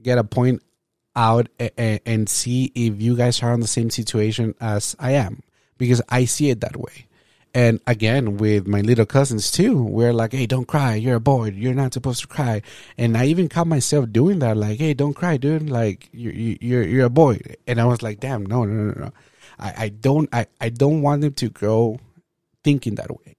get 0.00 0.18
a 0.18 0.24
point 0.24 0.62
out 1.16 1.48
and, 1.58 2.00
and 2.06 2.28
see 2.28 2.70
if 2.74 3.02
you 3.02 3.16
guys 3.16 3.42
are 3.42 3.52
in 3.52 3.60
the 3.60 3.66
same 3.66 3.90
situation 3.90 4.54
as 4.60 4.94
I 5.00 5.12
am 5.12 5.42
because 5.76 6.00
I 6.08 6.24
see 6.26 6.50
it 6.50 6.60
that 6.60 6.76
way. 6.76 7.07
And 7.54 7.80
again, 7.86 8.36
with 8.36 8.66
my 8.66 8.82
little 8.82 9.06
cousins 9.06 9.50
too, 9.50 9.82
we're 9.82 10.12
like, 10.12 10.32
hey, 10.32 10.46
don't 10.46 10.68
cry. 10.68 10.94
You're 10.94 11.16
a 11.16 11.20
boy. 11.20 11.50
You're 11.50 11.74
not 11.74 11.94
supposed 11.94 12.20
to 12.20 12.26
cry. 12.26 12.62
And 12.96 13.16
I 13.16 13.26
even 13.26 13.48
caught 13.48 13.66
myself 13.66 14.12
doing 14.12 14.40
that. 14.40 14.56
Like, 14.56 14.78
hey, 14.78 14.94
don't 14.94 15.14
cry, 15.14 15.38
dude. 15.38 15.70
Like, 15.70 16.08
you're, 16.12 16.32
you're, 16.32 16.82
you're 16.82 17.06
a 17.06 17.10
boy. 17.10 17.40
And 17.66 17.80
I 17.80 17.86
was 17.86 18.02
like, 18.02 18.20
damn, 18.20 18.44
no, 18.44 18.64
no, 18.64 18.92
no, 18.92 19.00
no. 19.00 19.12
I, 19.58 19.74
I 19.76 19.88
don't, 19.88 20.28
I, 20.32 20.46
I 20.60 20.68
don't 20.68 21.02
want 21.02 21.22
them 21.22 21.32
to 21.34 21.48
grow 21.48 21.98
thinking 22.62 22.96
that 22.96 23.10
way. 23.10 23.36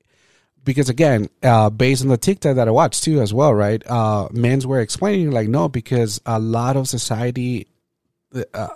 Because 0.64 0.90
again, 0.90 1.30
uh, 1.42 1.70
based 1.70 2.02
on 2.02 2.10
the 2.10 2.18
TikTok 2.18 2.56
that 2.56 2.68
I 2.68 2.72
watched 2.72 3.04
too, 3.04 3.22
as 3.22 3.34
well, 3.34 3.54
right? 3.54 3.82
Uh, 3.88 4.28
men's 4.32 4.68
were 4.68 4.82
explaining 4.82 5.32
like, 5.32 5.48
no, 5.48 5.70
because 5.70 6.20
a 6.26 6.40
lot 6.40 6.76
of 6.76 6.88
society, 6.88 7.68
uh, 8.54 8.68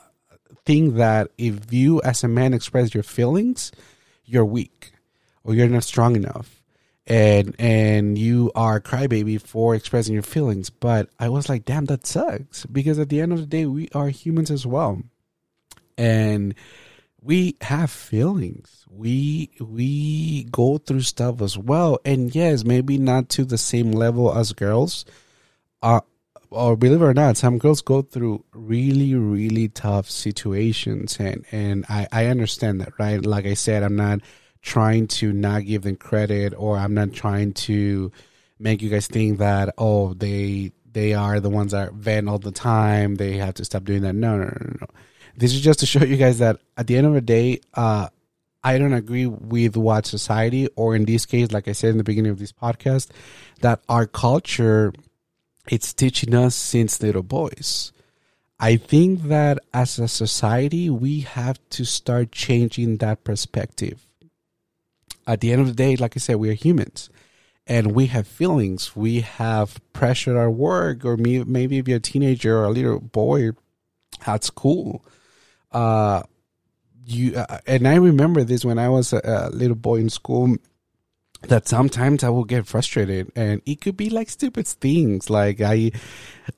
think 0.66 0.96
that 0.96 1.30
if 1.38 1.74
you 1.74 2.02
as 2.04 2.24
a 2.24 2.28
man 2.28 2.54
express 2.54 2.94
your 2.94 3.04
feelings, 3.04 3.72
you're 4.26 4.46
weak 4.46 4.93
or 5.44 5.54
you're 5.54 5.68
not 5.68 5.84
strong 5.84 6.16
enough 6.16 6.64
and 7.06 7.56
and 7.60 8.18
you 8.18 8.52
are 8.56 8.80
crybaby 8.80 9.42
for 9.42 9.76
expressing 9.76 10.14
your 10.14 10.24
feelings. 10.24 10.70
But 10.70 11.10
i 11.20 11.30
was 11.30 11.50
like 11.50 11.66
damn 11.66 11.86
that 11.86 12.06
sucks. 12.06 12.66
Because 12.66 13.00
at 13.00 13.10
the 13.10 13.22
end 13.22 13.34
of 13.34 13.40
the 13.40 13.46
day 13.46 13.66
we 13.66 13.90
are 13.94 14.10
humans 14.10 14.52
as 14.52 14.66
well. 14.66 15.02
And 15.98 16.56
we 17.22 17.58
have 17.62 17.92
feelings. 17.92 18.86
We 18.90 19.52
we 19.60 20.46
go 20.46 20.78
through 20.78 21.02
stuff 21.02 21.42
as 21.42 21.58
well. 21.58 22.00
And 22.06 22.34
yes 22.34 22.64
maybe 22.64 22.98
not 22.98 23.30
to 23.30 23.46
the 23.46 23.58
same 23.58 23.92
level 23.92 24.34
as 24.34 24.54
girls. 24.54 25.06
Uh, 25.82 26.00
or 26.50 26.78
believe 26.78 27.02
it 27.02 27.06
or 27.06 27.14
not 27.16 27.36
some 27.36 27.58
girls 27.58 27.82
go 27.82 28.02
through 28.02 28.46
really 28.54 29.14
really 29.14 29.68
tough 29.68 30.10
situations. 30.10 31.18
And 31.20 31.46
and 31.52 31.86
i 31.90 32.08
i 32.14 32.26
understand 32.28 32.80
that 32.80 32.94
right? 32.98 33.24
Like 33.26 33.46
i 33.46 33.56
said 33.56 33.84
i'm 33.84 33.98
not 33.98 34.22
trying 34.64 35.06
to 35.06 35.32
not 35.32 35.66
give 35.66 35.84
them 35.84 35.98
credit 35.98 36.54
or 36.58 36.78
I'm 36.78 36.96
not 36.96 37.14
trying 37.14 37.54
to 37.54 38.12
make 38.58 38.82
you 38.82 38.90
guys 38.90 39.08
think 39.08 39.40
that 39.40 39.76
oh 39.78 40.14
they 40.14 40.72
they 40.92 41.14
are 41.14 41.40
the 41.40 41.50
ones 41.50 41.74
that 41.74 41.94
vent 41.94 42.30
all 42.30 42.40
the 42.40 42.52
time. 42.52 43.16
They 43.16 43.38
have 43.38 43.56
to 43.56 43.66
stop 43.66 43.84
doing 43.84 44.04
that. 44.04 44.14
No, 44.14 44.38
no, 44.38 44.46
no, 44.46 44.78
no. 44.82 44.88
This 45.36 45.54
is 45.54 45.62
just 45.62 45.80
to 45.80 45.86
show 45.86 46.04
you 46.04 46.18
guys 46.18 46.40
that 46.40 46.60
at 46.78 46.88
the 46.88 46.96
end 46.96 47.08
of 47.08 47.14
the 47.14 47.22
day, 47.22 47.62
uh, 47.74 48.10
I 48.64 48.78
don't 48.78 48.94
agree 48.94 49.26
with 49.26 49.76
what 49.76 50.06
society, 50.06 50.70
or 50.76 50.96
in 50.96 51.06
this 51.06 51.26
case, 51.26 51.52
like 51.52 51.68
I 51.68 51.72
said 51.74 51.90
in 51.90 51.98
the 51.98 52.04
beginning 52.04 52.32
of 52.32 52.40
this 52.40 52.52
podcast, 52.54 53.10
that 53.62 53.82
our 53.90 54.06
culture 54.06 54.94
it's 55.68 55.94
teaching 55.94 56.36
us 56.36 56.56
since 56.56 57.02
little 57.02 57.24
boys. 57.24 57.92
I 58.60 58.76
think 58.76 59.24
that 59.24 59.60
as 59.74 59.98
a 59.98 60.08
society, 60.08 60.90
we 60.90 61.22
have 61.22 61.60
to 61.72 61.86
start 61.86 62.32
changing 62.32 62.98
that 62.98 63.24
perspective 63.24 64.08
at 65.28 65.42
the 65.42 65.52
end 65.52 65.62
of 65.62 65.68
the 65.68 65.74
day, 65.74 65.96
like 65.96 66.16
I 66.16 66.20
said, 66.20 66.36
we 66.36 66.50
are 66.50 66.54
humans 66.54 67.10
and 67.66 67.94
we 67.94 68.08
have 68.08 68.28
feelings. 68.28 68.96
We 68.96 69.22
have 69.22 69.80
pressure 69.94 70.32
at 70.32 70.38
our 70.38 70.52
work, 70.52 71.06
or 71.06 71.18
maybe 71.18 71.78
if 71.78 71.88
you're 71.88 71.98
a 71.98 72.02
teenager 72.02 72.58
or 72.58 72.66
a 72.66 72.72
little 72.72 73.00
boy 73.00 73.52
at 74.26 74.44
school. 74.44 75.06
Uh, 75.72 76.24
you 77.06 77.36
uh, 77.36 77.60
and 77.66 77.88
I 77.88 77.96
remember 77.96 78.44
this 78.44 78.64
when 78.64 78.80
I 78.80 78.90
was 78.90 79.14
a, 79.14 79.22
a 79.24 79.50
little 79.50 79.76
boy 79.76 79.98
in 79.98 80.10
school. 80.10 80.56
That 81.44 81.68
sometimes 81.68 82.24
I 82.24 82.30
will 82.30 82.46
get 82.46 82.68
frustrated, 82.68 83.30
and 83.36 83.62
it 83.66 83.82
could 83.82 83.98
be 83.98 84.10
like 84.10 84.30
stupid 84.30 84.66
things, 84.66 85.30
like 85.30 85.60
I, 85.60 85.92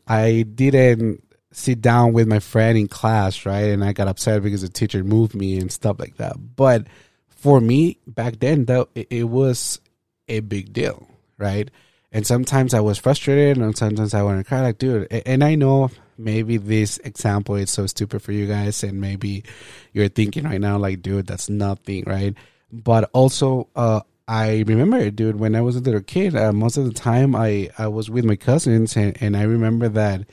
I 0.08 0.43
didn't 0.43 1.23
sit 1.51 1.82
down 1.82 2.13
with 2.13 2.28
my 2.28 2.38
friend 2.38 2.78
in 2.78 2.88
class, 2.88 3.47
right, 3.47 3.71
and 3.71 3.84
I 3.84 3.93
got 3.93 4.08
upset 4.08 4.43
because 4.43 4.62
the 4.62 4.69
teacher 4.69 5.04
moved 5.04 5.34
me 5.34 5.58
and 5.58 5.71
stuff 5.71 5.97
like 5.99 6.17
that. 6.17 6.36
But 6.56 6.86
for 7.46 7.62
me 7.62 8.00
back 8.08 8.40
then 8.40 8.66
though 8.66 8.90
it, 8.96 9.26
was 9.26 9.80
a 10.28 10.40
big 10.40 10.74
deal 10.74 11.08
right 11.38 11.70
and 12.12 12.26
sometimes 12.26 12.74
i 12.74 12.80
was 12.80 12.98
frustrated 12.98 13.56
and 13.56 13.78
sometimes 13.78 14.16
i 14.16 14.24
want 14.24 14.40
to 14.40 14.44
cry 14.44 14.62
like 14.62 14.80
dude 14.80 15.06
and 15.12 15.44
i 15.44 15.54
know 15.54 15.92
maybe 16.18 16.58
this 16.58 16.98
example 17.04 17.54
is 17.54 17.70
so 17.70 17.86
stupid 17.86 18.20
for 18.20 18.32
you 18.32 18.48
guys 18.48 18.84
and 18.84 19.00
maybe 19.00 19.44
you're 19.94 20.10
thinking 20.10 20.44
right 20.44 20.60
now 20.60 20.76
like 20.76 21.04
dude 21.04 21.28
that's 21.28 21.48
nothing 21.48 22.04
right 22.08 22.34
but 22.72 23.08
also 23.14 23.70
uh 23.76 24.02
I 24.28 24.64
remember, 24.66 25.12
dude, 25.12 25.40
when 25.40 25.54
I 25.54 25.62
was 25.62 25.76
a 25.76 25.82
little 25.82 26.02
kid, 26.02 26.36
uh, 26.36 26.52
most 26.52 26.78
of 26.78 26.86
the 26.86 27.00
time 27.00 27.36
I, 27.36 27.70
I 27.78 27.90
was 27.90 28.10
with 28.10 28.26
my 28.26 28.36
cousins, 28.36 28.98
and, 28.98 29.16
and 29.22 29.38
I 29.38 29.44
remember 29.44 29.88
that 29.90 30.28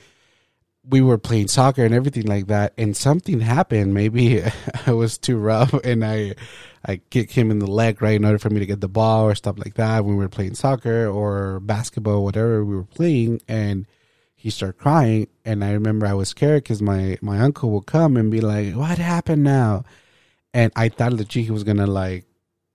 we 0.83 0.99
were 0.99 1.19
playing 1.19 1.47
soccer 1.47 1.85
and 1.85 1.93
everything 1.93 2.25
like 2.25 2.47
that, 2.47 2.73
and 2.75 2.97
something 2.97 3.39
happened. 3.39 3.93
Maybe 3.93 4.41
I 4.87 4.93
was 4.93 5.19
too 5.19 5.37
rough, 5.37 5.75
and 5.83 6.03
I 6.03 6.33
I 6.85 6.97
kick 7.09 7.31
him 7.31 7.49
in 7.49 7.59
the 7.59 7.69
leg 7.69 8.01
right 8.01 8.15
in 8.15 8.25
order 8.25 8.39
for 8.39 8.49
me 8.49 8.59
to 8.59 8.65
get 8.65 8.81
the 8.81 8.89
ball 8.89 9.25
or 9.25 9.35
stuff 9.35 9.57
like 9.57 9.75
that 9.75 10.03
when 10.03 10.17
we 10.17 10.23
were 10.23 10.29
playing 10.29 10.55
soccer 10.55 11.07
or 11.07 11.59
basketball, 11.61 12.23
whatever 12.23 12.65
we 12.65 12.75
were 12.75 12.83
playing, 12.83 13.41
and 13.47 13.87
he 14.35 14.49
started 14.49 14.77
crying. 14.77 15.27
And 15.45 15.63
I 15.63 15.71
remember 15.71 16.05
I 16.05 16.13
was 16.13 16.29
scared 16.29 16.63
because 16.63 16.81
my 16.81 17.17
my 17.21 17.39
uncle 17.39 17.71
would 17.71 17.85
come 17.85 18.17
and 18.17 18.29
be 18.29 18.41
like, 18.41 18.75
"What 18.75 18.97
happened 18.97 19.43
now?" 19.43 19.83
And 20.53 20.71
I 20.75 20.89
thought 20.89 21.17
that 21.17 21.31
he 21.31 21.49
was 21.49 21.63
gonna 21.63 21.87
like 21.87 22.25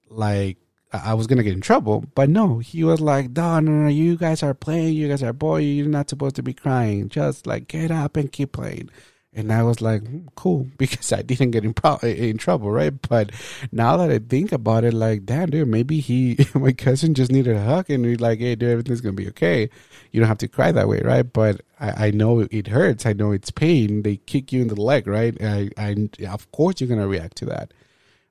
like 0.09 0.57
I 0.91 1.13
was 1.13 1.27
gonna 1.27 1.43
get 1.43 1.53
in 1.53 1.61
trouble, 1.61 2.05
but 2.15 2.31
no, 2.31 2.61
he 2.61 2.83
was 2.85 3.01
like, 3.03 3.31
"No, 3.37 3.61
no, 3.61 3.73
no, 3.73 3.89
you 3.89 4.17
guys 4.17 4.43
are 4.43 4.55
playing. 4.55 4.95
You 4.95 5.09
guys 5.09 5.23
are 5.23 5.35
boy. 5.35 5.59
You're 5.59 5.87
not 5.87 6.09
supposed 6.09 6.37
to 6.37 6.43
be 6.43 6.55
crying. 6.55 7.11
Just 7.11 7.47
like 7.47 7.69
get 7.69 7.91
up 7.91 8.17
and 8.17 8.33
keep 8.33 8.53
playing." 8.53 8.89
And 9.35 9.53
I 9.53 9.63
was 9.63 9.81
like, 9.81 10.07
hmm, 10.07 10.27
cool, 10.35 10.67
because 10.79 11.13
I 11.13 11.23
didn't 11.23 11.51
get 11.51 11.65
in, 11.65 11.75
pro- 11.75 11.99
in 11.99 12.39
trouble, 12.39 12.71
right? 12.71 12.93
But 13.09 13.33
now 13.71 13.97
that 13.99 14.11
I 14.11 14.19
think 14.19 14.53
about 14.53 14.85
it, 14.85 14.95
like, 14.95 15.27
damn, 15.27 15.51
dude, 15.51 15.69
maybe 15.69 16.01
he, 16.01 16.39
my 16.55 16.73
cousin 16.73 17.15
just 17.15 17.31
needed 17.31 17.57
a 17.57 17.63
hug 17.63 17.91
and 17.91 18.05
he's 18.05 18.21
like, 18.21 18.39
hey, 18.39 18.55
dude, 18.55 18.71
everything's 18.71 19.01
going 19.01 19.17
to 19.17 19.23
be 19.23 19.29
okay. 19.29 19.69
You 20.13 20.21
don't 20.21 20.29
have 20.29 20.39
to 20.39 20.49
cry 20.49 20.73
that 20.73 20.89
way, 20.89 21.01
right? 21.05 21.31
But 21.31 21.61
I, 21.79 22.07
I 22.07 22.11
know 22.11 22.47
it 22.51 22.69
hurts. 22.69 23.05
I 23.07 23.13
know 23.13 23.33
it's 23.33 23.51
pain. 23.51 24.03
They 24.03 24.17
kick 24.17 24.53
you 24.53 24.63
in 24.63 24.69
the 24.69 24.81
leg, 24.81 25.07
right? 25.07 25.37
I, 25.43 25.71
I, 25.77 26.09
of 26.27 26.51
course 26.51 26.81
you're 26.81 26.89
going 26.89 27.01
to 27.01 27.07
react 27.07 27.37
to 27.39 27.47
that. 27.47 27.75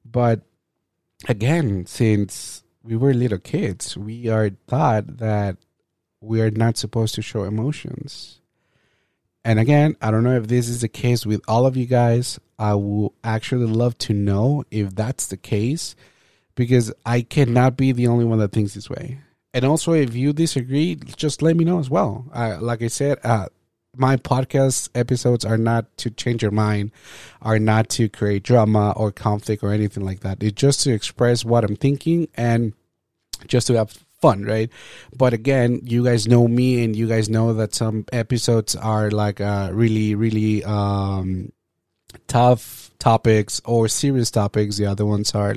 But 0.03 0.41
again, 1.27 1.85
since 1.85 2.63
we 2.83 2.95
were 2.95 3.13
little 3.13 3.37
kids, 3.37 3.97
we 3.97 4.29
are 4.29 4.49
taught 4.67 5.17
that 5.17 5.57
we 6.21 6.41
are 6.41 6.51
not 6.51 6.77
supposed 6.77 7.15
to 7.15 7.21
show 7.21 7.43
emotions. 7.43 8.41
And 9.47 9.59
again, 9.59 9.95
I 10.01 10.11
don't 10.11 10.25
know 10.25 10.35
if 10.35 10.47
this 10.47 10.67
is 10.67 10.81
the 10.81 10.89
case 10.89 11.25
with 11.25 11.39
all 11.47 11.65
of 11.65 11.77
you 11.77 11.85
guys. 11.85 12.37
I 12.59 12.73
will 12.73 13.13
actually 13.23 13.67
love 13.67 13.97
to 13.99 14.13
know 14.13 14.65
if 14.71 14.93
that's 14.93 15.27
the 15.27 15.37
case 15.37 15.95
because 16.55 16.91
I 17.05 17.21
cannot 17.21 17.77
be 17.77 17.93
the 17.93 18.07
only 18.07 18.25
one 18.25 18.39
that 18.39 18.51
thinks 18.51 18.73
this 18.73 18.89
way. 18.89 19.21
And 19.53 19.63
also, 19.63 19.93
if 19.93 20.13
you 20.15 20.33
disagree, 20.33 20.95
just 20.95 21.41
let 21.41 21.55
me 21.55 21.63
know 21.63 21.79
as 21.79 21.89
well. 21.89 22.25
Like 22.59 22.81
I 22.81 22.87
said, 22.87 23.19
uh, 23.23 23.47
my 23.95 24.17
podcast 24.17 24.89
episodes 24.93 25.45
are 25.45 25.57
not 25.57 25.95
to 25.99 26.09
change 26.09 26.41
your 26.41 26.51
mind, 26.51 26.91
are 27.41 27.57
not 27.57 27.87
to 27.91 28.09
create 28.09 28.43
drama 28.43 28.91
or 28.97 29.13
conflict 29.13 29.63
or 29.63 29.71
anything 29.71 30.03
like 30.03 30.19
that. 30.19 30.43
It's 30.43 30.59
just 30.59 30.81
to 30.81 30.91
express 30.91 31.45
what 31.45 31.63
I'm 31.63 31.77
thinking 31.77 32.27
and 32.35 32.73
just 33.47 33.67
to 33.67 33.75
have 33.75 34.05
fun, 34.19 34.43
right? 34.43 34.69
But 35.15 35.33
again, 35.33 35.81
you 35.83 36.03
guys 36.03 36.27
know 36.27 36.47
me 36.47 36.83
and 36.83 36.95
you 36.95 37.07
guys 37.07 37.29
know 37.29 37.53
that 37.53 37.75
some 37.75 38.05
episodes 38.11 38.75
are 38.75 39.11
like 39.11 39.41
uh, 39.41 39.69
really, 39.71 40.15
really 40.15 40.63
um, 40.63 41.51
tough 42.27 42.91
topics 42.99 43.61
or 43.65 43.87
serious 43.87 44.31
topics. 44.31 44.77
The 44.77 44.87
other 44.87 45.05
ones 45.05 45.33
are 45.35 45.55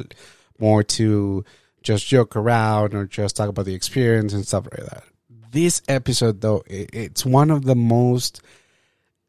more 0.58 0.82
to 0.82 1.44
just 1.82 2.06
joke 2.06 2.36
around 2.36 2.94
or 2.94 3.06
just 3.06 3.36
talk 3.36 3.48
about 3.48 3.64
the 3.64 3.74
experience 3.74 4.32
and 4.32 4.46
stuff 4.46 4.66
like 4.70 4.88
that. 4.88 5.04
This 5.50 5.82
episode, 5.88 6.40
though, 6.40 6.62
it's 6.68 7.24
one 7.24 7.50
of 7.50 7.64
the 7.64 7.74
most 7.74 8.40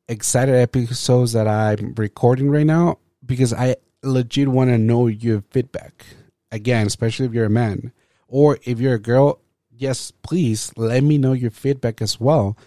excited 0.08 0.56
episodes 0.56 1.34
that 1.34 1.48
I'm 1.48 1.94
recording 1.96 2.50
right 2.52 2.66
now 2.66 3.00
because 3.26 3.54
I 3.54 3.78
legit 4.04 4.50
want 4.50 4.70
to 4.70 4.78
know 4.78 5.08
your 5.08 5.42
feedback. 5.52 6.06
Again, 6.52 6.86
especially 6.86 7.28
if 7.28 7.34
you're 7.34 7.46
a 7.46 7.50
man 7.50 7.94
or 8.32 8.58
if 8.64 8.80
you're 8.80 8.96
a 8.96 9.00
girl, 9.00 9.40
yes, 9.78 10.10
please 10.24 10.72
let 10.78 11.04
me 11.04 11.18
know 11.18 11.34
your 11.34 11.52
feedback 11.52 12.02
as 12.02 12.20
well 12.20 12.58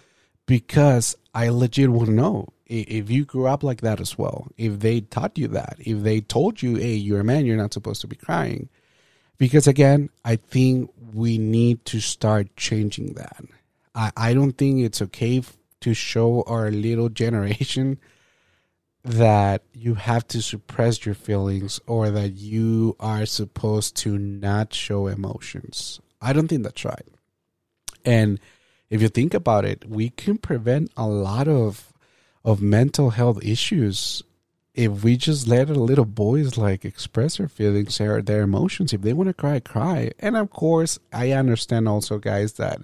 because 0.45 1.17
I 1.33 1.49
legit 1.49 1.89
want 1.89 2.07
to 2.07 2.13
know 2.13 2.47
if 2.67 3.09
you 3.09 3.25
grew 3.25 3.47
up 3.47 3.63
like 3.63 3.81
that 3.81 3.99
as 3.99 4.17
well. 4.17 4.47
If 4.57 4.79
they 4.79 5.01
taught 5.01 5.37
you 5.37 5.47
that, 5.49 5.77
if 5.79 6.03
they 6.03 6.21
told 6.21 6.61
you, 6.61 6.75
hey, 6.75 6.93
you're 6.93 7.19
a 7.19 7.23
man, 7.23 7.45
you're 7.45 7.57
not 7.57 7.73
supposed 7.73 8.01
to 8.01 8.07
be 8.07 8.15
crying 8.15 8.69
because 9.39 9.67
again, 9.67 10.09
I 10.23 10.35
think 10.35 10.91
we 11.13 11.37
need 11.39 11.83
to 11.85 11.99
start 11.99 12.55
changing 12.55 13.13
that. 13.13 13.43
I, 13.95 14.11
I 14.15 14.33
don't 14.33 14.53
think 14.53 14.81
it's 14.81 15.01
okay 15.01 15.41
to 15.81 15.93
show 15.93 16.43
our 16.43 16.69
little 16.69 17.09
generation 17.09 17.99
that 19.05 19.61
you 19.73 19.93
have 19.93 20.27
to 20.27 20.41
suppress 20.41 21.05
your 21.05 21.15
feelings 21.15 21.79
or 21.85 22.09
that 22.09 22.29
you 22.29 22.95
are 22.99 23.25
supposed 23.25 23.95
to 23.97 24.17
not 24.17 24.73
show 24.73 25.07
emotions. 25.07 25.99
I 26.21 26.33
don't 26.33 26.47
think 26.47 26.63
that's 26.63 26.83
right. 26.83 27.05
And 28.03 28.39
if 28.89 29.03
you 29.03 29.07
think 29.07 29.33
about 29.33 29.63
it, 29.63 29.87
we 29.87 30.09
can 30.09 30.37
prevent 30.37 30.91
a 30.97 31.07
lot 31.07 31.47
of 31.47 31.93
of 32.43 32.61
mental 32.61 33.09
health 33.09 33.43
issues 33.43 34.21
if 34.75 35.03
we 35.03 35.17
just 35.17 35.47
let 35.47 35.69
our 35.69 35.75
little 35.75 36.05
boys 36.05 36.57
like 36.57 36.85
express 36.85 37.37
their 37.37 37.47
feelings 37.47 37.99
or 37.99 38.21
their 38.21 38.43
emotions 38.43 38.93
if 38.93 39.01
they 39.01 39.13
want 39.13 39.27
to 39.27 39.33
cry 39.33 39.59
cry 39.59 40.11
and 40.19 40.37
of 40.37 40.51
course 40.51 40.99
i 41.11 41.31
understand 41.31 41.87
also 41.87 42.19
guys 42.19 42.53
that 42.53 42.79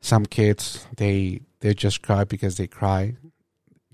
some 0.00 0.24
kids 0.24 0.86
they 0.96 1.40
they 1.58 1.74
just 1.74 2.02
cry 2.02 2.22
because 2.22 2.56
they 2.56 2.68
cry 2.68 3.16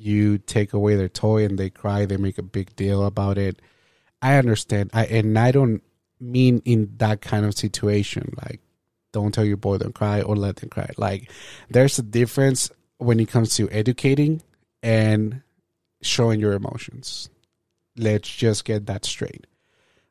you 0.00 0.38
take 0.38 0.72
away 0.72 0.96
their 0.96 1.08
toy 1.08 1.44
and 1.44 1.58
they 1.58 1.70
cry 1.70 2.04
they 2.04 2.16
make 2.16 2.38
a 2.38 2.42
big 2.42 2.74
deal 2.76 3.04
about 3.04 3.38
it 3.38 3.60
i 4.22 4.36
understand 4.36 4.90
i 4.94 5.04
and 5.06 5.38
i 5.38 5.50
don't 5.50 5.82
mean 6.18 6.60
in 6.64 6.92
that 6.98 7.20
kind 7.20 7.46
of 7.46 7.54
situation 7.54 8.32
like 8.42 8.60
don't 9.12 9.32
tell 9.32 9.44
your 9.44 9.56
boy 9.56 9.76
don't 9.76 9.94
cry 9.94 10.20
or 10.22 10.36
let 10.36 10.56
them 10.56 10.68
cry 10.68 10.88
like 10.96 11.30
there's 11.68 11.98
a 11.98 12.02
difference 12.02 12.70
when 13.00 13.18
it 13.18 13.28
comes 13.28 13.56
to 13.56 13.68
educating 13.70 14.42
and 14.82 15.42
showing 16.02 16.40
your 16.40 16.52
emotions. 16.52 17.30
Let's 17.96 18.28
just 18.28 18.64
get 18.64 18.86
that 18.86 19.04
straight. 19.04 19.46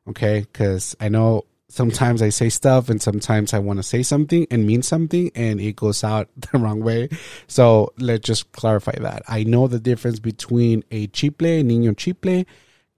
Okay? 0.08 0.40
Because 0.40 0.96
I 1.00 1.08
know 1.08 1.44
sometimes 1.70 2.20
I 2.20 2.30
say 2.30 2.48
stuff 2.48 2.88
and 2.88 3.00
sometimes 3.00 3.54
I 3.54 3.60
want 3.60 3.78
to 3.78 3.82
say 3.82 4.02
something 4.02 4.46
and 4.50 4.66
mean 4.66 4.82
something 4.82 5.30
and 5.34 5.60
it 5.60 5.76
goes 5.76 6.02
out 6.04 6.28
the 6.52 6.58
wrong 6.58 6.82
way. 6.82 7.08
So 7.46 7.92
let's 7.98 8.26
just 8.26 8.52
clarify 8.52 8.96
that. 8.98 9.22
I 9.28 9.44
know 9.44 9.68
the 9.68 9.80
difference 9.80 10.18
between 10.18 10.84
a 10.90 11.06
chiple, 11.08 11.64
niño 11.64 11.94
chiple, 11.94 12.46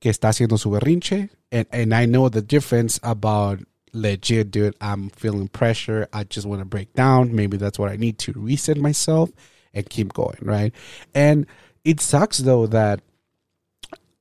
que 0.00 0.11
está 0.11 0.30
haciendo 0.30 0.58
su 0.58 0.70
berrinche, 0.70 1.30
and, 1.52 1.66
and 1.70 1.94
I 1.94 2.06
know 2.06 2.28
the 2.28 2.42
difference 2.42 2.98
about 3.02 3.61
legit, 3.92 4.50
dude, 4.50 4.74
I'm 4.80 5.11
feeling 5.11 5.48
pressure. 5.48 6.08
I 6.12 6.24
just 6.24 6.46
want 6.46 6.61
to 6.61 6.64
break 6.64 6.92
down. 6.94 7.35
Maybe 7.37 7.56
that's 7.56 7.78
what 7.78 7.90
I 7.90 7.96
need 7.96 8.18
to 8.20 8.32
reset 8.32 8.78
myself 8.78 9.30
and 9.74 9.88
keep 9.88 10.12
going, 10.12 10.38
right? 10.40 10.72
And 11.14 11.46
it 11.85 12.00
sucks 12.00 12.38
though 12.38 12.66
that 12.68 13.00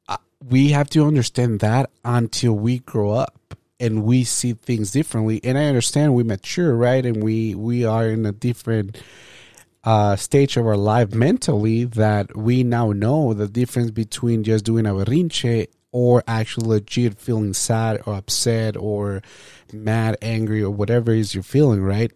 uh, 0.07 0.17
we 0.47 0.69
have 0.69 0.89
to 0.91 1.05
understand 1.05 1.61
that 1.61 1.89
until 2.03 2.53
we 2.53 2.79
grow 2.79 3.11
up 3.11 3.55
and 3.81 4.03
we 4.03 4.23
see 4.23 4.53
things 4.53 4.91
differently. 4.91 5.41
And 5.43 5.57
I 5.57 5.65
understand 5.65 6.13
we 6.13 6.23
mature, 6.23 6.75
right? 6.75 7.05
And 7.05 7.21
we 7.23 7.55
we 7.55 7.83
are 7.83 8.07
in 8.07 8.25
a 8.25 8.31
different 8.31 9.01
uh, 9.83 10.15
stage 10.15 10.55
of 10.57 10.65
our 10.65 10.77
life 10.77 11.13
mentally 11.13 11.83
that 11.85 12.37
we 12.37 12.63
now 12.63 12.91
know 12.91 13.33
the 13.33 13.47
difference 13.47 13.91
between 13.91 14.43
just 14.43 14.63
doing 14.63 14.85
a 14.85 14.91
berrinche 14.91 15.67
or 15.91 16.23
actually 16.27 16.67
legit 16.67 17.19
feeling 17.19 17.53
sad 17.53 18.01
or 18.05 18.13
upset 18.13 18.77
or 18.77 19.21
mad, 19.73 20.17
angry, 20.21 20.61
or 20.61 20.69
whatever 20.69 21.11
is 21.11 21.33
you're 21.33 21.43
feeling, 21.43 21.81
right? 21.81 22.11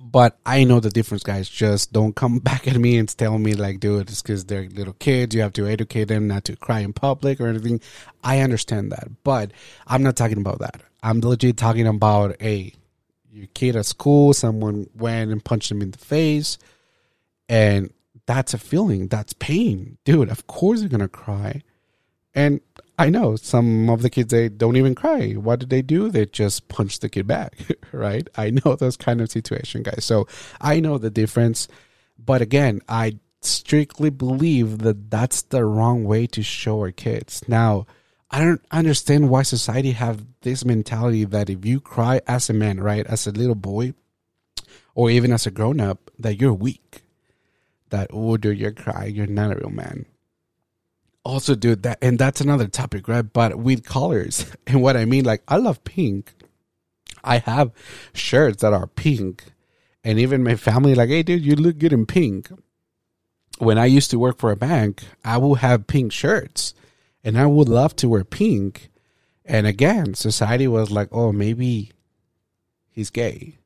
But 0.00 0.38
I 0.46 0.64
know 0.64 0.80
the 0.80 0.90
difference, 0.90 1.22
guys. 1.22 1.48
Just 1.48 1.92
don't 1.92 2.14
come 2.14 2.38
back 2.50 2.66
at 2.68 2.76
me 2.76 2.98
and 2.98 3.08
tell 3.08 3.38
me 3.38 3.54
like, 3.54 3.80
dude, 3.80 4.10
it's 4.10 4.22
because 4.22 4.44
they're 4.44 4.68
little 4.68 4.94
kids. 4.94 5.34
You 5.34 5.42
have 5.42 5.52
to 5.54 5.66
educate 5.66 6.04
them 6.04 6.28
not 6.28 6.44
to 6.44 6.56
cry 6.56 6.80
in 6.80 6.92
public 6.92 7.40
or 7.40 7.48
anything. 7.48 7.80
I 8.22 8.40
understand 8.40 8.92
that, 8.92 9.08
but 9.24 9.52
I'm 9.86 10.02
not 10.02 10.16
talking 10.16 10.38
about 10.38 10.60
that. 10.60 10.80
I'm 11.02 11.20
legit 11.20 11.56
talking 11.56 11.86
about 11.86 12.40
a 12.42 12.72
your 13.30 13.46
kid 13.54 13.76
at 13.76 13.86
school. 13.86 14.32
Someone 14.32 14.88
went 14.94 15.30
and 15.30 15.44
punched 15.44 15.70
him 15.70 15.82
in 15.82 15.92
the 15.92 15.98
face, 15.98 16.58
and 17.48 17.92
that's 18.26 18.54
a 18.54 18.58
feeling. 18.58 19.08
That's 19.08 19.32
pain, 19.34 19.98
dude. 20.04 20.28
Of 20.30 20.46
course 20.46 20.80
you're 20.80 20.88
gonna 20.88 21.08
cry, 21.08 21.62
and 22.34 22.60
I 22.98 23.10
know 23.10 23.36
some 23.36 23.88
of 23.88 24.02
the 24.02 24.10
kids 24.10 24.32
they 24.32 24.48
don't 24.48 24.76
even 24.76 24.96
cry. 24.96 25.32
What 25.34 25.60
did 25.60 25.70
they 25.70 25.82
do? 25.82 26.10
They 26.10 26.26
just 26.26 26.66
punch 26.66 26.98
the 26.98 27.08
kid 27.08 27.28
back, 27.28 27.56
right? 27.92 28.26
I 28.36 28.50
know 28.50 28.74
those 28.74 28.96
kind 28.96 29.20
of 29.20 29.30
situation, 29.30 29.84
guys. 29.84 30.04
So 30.04 30.26
I 30.60 30.80
know 30.80 30.98
the 30.98 31.10
difference, 31.10 31.68
but 32.18 32.42
again, 32.42 32.80
I 32.88 33.18
strictly 33.40 34.10
believe 34.10 34.78
that 34.78 35.10
that's 35.10 35.42
the 35.42 35.64
wrong 35.64 36.02
way 36.04 36.26
to 36.26 36.42
show 36.42 36.80
our 36.80 36.90
kids. 36.90 37.44
Now, 37.46 37.86
I 38.32 38.40
don't 38.40 38.64
understand 38.72 39.30
why 39.30 39.42
society 39.42 39.92
have 39.92 40.24
this 40.40 40.64
mentality 40.64 41.24
that 41.24 41.48
if 41.48 41.64
you 41.64 41.80
cry 41.80 42.20
as 42.26 42.50
a 42.50 42.52
man, 42.52 42.80
right, 42.80 43.06
as 43.06 43.28
a 43.28 43.30
little 43.30 43.54
boy, 43.54 43.94
or 44.96 45.08
even 45.08 45.32
as 45.32 45.46
a 45.46 45.52
grown 45.52 45.80
up, 45.80 46.10
that 46.18 46.40
you're 46.40 46.52
weak. 46.52 47.02
That 47.90 48.10
oh, 48.12 48.36
dude, 48.36 48.58
you're 48.58 48.72
crying, 48.72 49.14
you're 49.14 49.26
not 49.28 49.52
a 49.52 49.54
real 49.54 49.70
man 49.70 50.04
also 51.28 51.54
dude 51.54 51.82
that 51.82 51.98
and 52.00 52.18
that's 52.18 52.40
another 52.40 52.66
topic 52.66 53.06
right? 53.06 53.30
But 53.32 53.58
with 53.58 53.84
colors 53.84 54.50
and 54.66 54.82
what 54.82 54.96
i 54.96 55.04
mean 55.04 55.24
like 55.24 55.42
i 55.46 55.56
love 55.56 55.84
pink. 55.84 56.32
I 57.22 57.38
have 57.38 57.72
shirts 58.14 58.62
that 58.62 58.72
are 58.72 58.86
pink 58.86 59.44
and 60.02 60.18
even 60.18 60.42
my 60.42 60.56
family 60.56 60.94
like 60.94 61.10
hey 61.10 61.22
dude 61.22 61.44
you 61.44 61.54
look 61.54 61.78
good 61.78 61.92
in 61.92 62.06
pink. 62.06 62.48
When 63.58 63.76
i 63.76 63.84
used 63.84 64.10
to 64.12 64.18
work 64.18 64.38
for 64.38 64.50
a 64.50 64.56
bank 64.56 65.04
i 65.22 65.36
will 65.36 65.56
have 65.56 65.86
pink 65.86 66.12
shirts 66.12 66.72
and 67.22 67.38
i 67.38 67.44
would 67.44 67.68
love 67.68 67.94
to 67.96 68.08
wear 68.08 68.24
pink. 68.24 68.88
And 69.44 69.66
again 69.66 70.14
society 70.14 70.66
was 70.66 70.90
like 70.90 71.08
oh 71.12 71.30
maybe 71.30 71.92
he's 72.88 73.10
gay. 73.10 73.58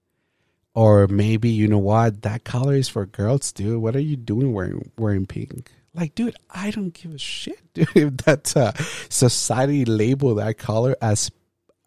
Or 0.75 1.07
maybe 1.07 1.51
you 1.51 1.68
know 1.68 1.79
what? 1.79 2.22
That 2.22 2.44
color 2.44 2.75
is 2.75 2.88
for 2.88 3.07
girls 3.07 3.53
dude. 3.53 3.81
What 3.81 3.94
are 3.94 4.01
you 4.01 4.16
doing 4.16 4.53
wearing 4.53 4.90
wearing 4.98 5.27
pink 5.27 5.70
like, 5.94 6.14
dude, 6.14 6.37
I 6.50 6.70
don't 6.70 6.94
give 6.94 7.14
a 7.14 7.18
shit, 7.18 7.61
dude. 7.74 7.88
If 7.94 8.16
that 8.18 8.57
uh, 8.57 8.72
society 9.09 9.85
label 9.85 10.35
that 10.37 10.59
color 10.59 10.96
as 11.00 11.31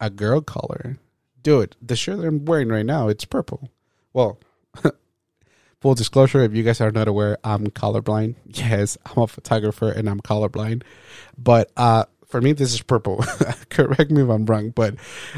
a 0.00 0.10
girl 0.10 0.40
color, 0.40 0.98
dude, 1.42 1.76
the 1.82 1.96
shirt 1.96 2.18
that 2.18 2.26
I'm 2.26 2.44
wearing 2.44 2.68
right 2.68 2.86
now, 2.86 3.08
it's 3.08 3.24
purple. 3.24 3.70
Well, 4.12 4.38
full 5.80 5.94
disclosure, 5.94 6.42
if 6.42 6.54
you 6.54 6.62
guys 6.62 6.80
are 6.80 6.90
not 6.90 7.08
aware, 7.08 7.38
I'm 7.44 7.68
colorblind. 7.68 8.36
Yes, 8.46 8.96
I'm 9.04 9.22
a 9.22 9.26
photographer 9.26 9.90
and 9.90 10.08
I'm 10.08 10.20
colorblind. 10.20 10.82
But 11.36 11.70
uh, 11.76 12.04
for 12.26 12.40
me, 12.40 12.52
this 12.52 12.72
is 12.72 12.82
purple. 12.82 13.24
Correct 13.70 14.10
me 14.10 14.22
if 14.22 14.28
I'm 14.28 14.46
wrong, 14.46 14.70
but 14.70 14.94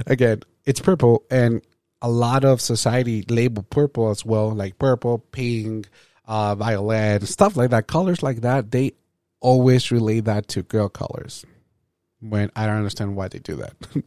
again, 0.07 0.43
it's 0.65 0.81
purple, 0.81 1.25
and 1.31 1.63
a 2.03 2.11
lot 2.11 2.45
of 2.45 2.61
society 2.61 3.25
label 3.29 3.63
purple 3.63 4.11
as 4.11 4.25
well, 4.25 4.51
like 4.51 4.79
purple, 4.79 5.19
pink 5.19 5.89
uh, 6.29 6.55
violet, 6.55 7.27
stuff 7.27 7.57
like 7.57 7.71
that, 7.71 7.87
colors 7.87 8.23
like 8.23 8.43
that, 8.43 8.71
they 8.71 8.93
always 9.41 9.91
relate 9.91 10.27
that 10.27 10.47
to 10.49 10.63
girl 10.63 10.89
colors. 10.89 11.45
When 12.21 12.51
I 12.55 12.67
don't 12.67 12.77
understand 12.77 13.17
why 13.17 13.29
they 13.29 13.39
do 13.39 13.57
that. 13.57 13.75